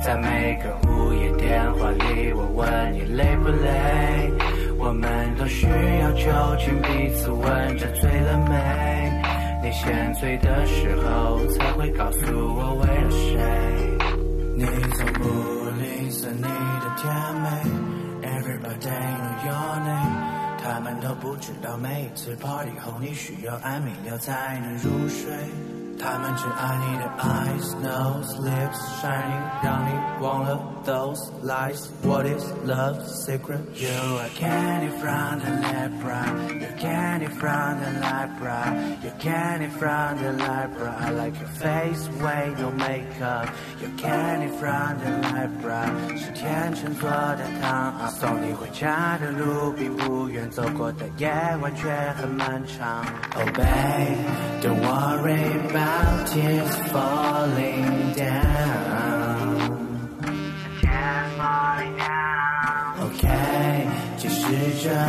[0.00, 4.32] 在每个午夜电话里，我问你累不累。
[4.86, 9.62] 我们都需要酒精，彼此问着醉了没？
[9.62, 13.40] 你先醉的时候，才会告诉我为了谁？
[14.58, 15.24] 你从不
[15.80, 17.48] 吝啬你的甜美
[18.28, 20.20] ，Everybody know your name。
[20.62, 25.32] 他们都不知道，每一次 party 后，你需要安眠药才能入睡。
[25.98, 29.90] 他们只爱你的 eyes, nose, lips, shining，让你
[30.20, 31.89] 忘了 those lies.
[32.03, 33.61] What is love's secret?
[33.75, 40.31] You are candy from the lepra, you're candy from the lepra, you're candy from the
[40.43, 40.95] lepra.
[40.99, 43.49] I like your face, way no makeup,
[43.81, 48.09] you're candy from the lepra，是天秤座的糖。
[48.09, 51.29] 送你回家的路并不远，走过的夜
[51.61, 53.05] 晚却很漫长。
[53.35, 54.17] Oh babe,
[54.61, 59.02] don't worry about about tears falling down.
[64.84, 65.00] 这样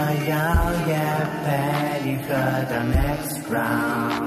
[0.88, 0.96] 也
[1.44, 1.50] 陪
[2.06, 2.34] 你喝
[2.70, 4.24] 到 next round。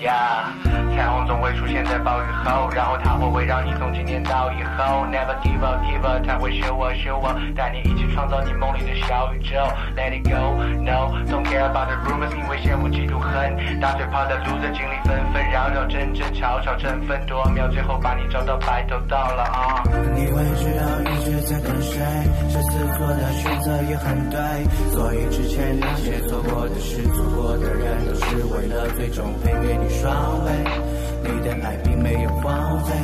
[0.00, 0.50] Yeah。
[0.96, 5.06] 彩虹总会出现在暴雨后，然后它会围绕你从今天到以后。
[5.12, 9.56] Never give up, give up，它会修我修我，带你一起创造你梦里的小宇宙。
[9.94, 13.78] Let it go, no, don't care about the rumors，因为羡慕嫉妒恨。
[13.78, 19.84] 打嘴炮的 loser 经历纷纷扰扰，争争吵吵，争分夺秒，最后把你找到白头到老。
[20.14, 22.00] 你会知道一直在等谁，
[22.96, 24.38] 做的选择也很对，
[24.92, 30.50] 所以之前那些做过的事、做过的人，都是为了最终配给你双倍。
[31.22, 32.94] 你的爱并没有荒废，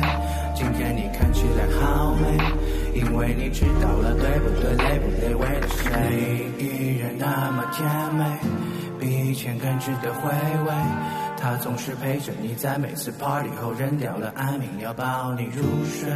[0.55, 6.45] 今天你看起来好美，因为你知道了对不对，累不累，为了谁？
[6.57, 8.23] 依然那么甜美，
[8.99, 10.71] 比以前更值得回味。
[11.37, 16.09] 他总是陪着你在每次 party 后扔掉了安眠药抱你入睡。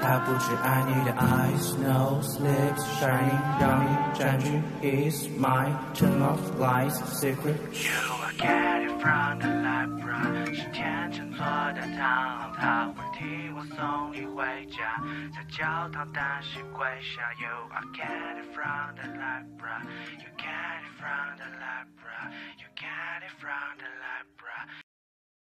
[0.00, 7.56] 他不只爱你的 eyes, nose, lips, shining，让你占据 his mind, turn off lights, secret.
[7.72, 7.90] You
[8.22, 15.00] are getting from the library，是天秤座的糖，他会替我送你回家，
[15.34, 17.32] 在教堂单膝跪下。
[17.40, 19.82] You are getting from the library,
[20.18, 24.79] you get it from the library, you get it from the library.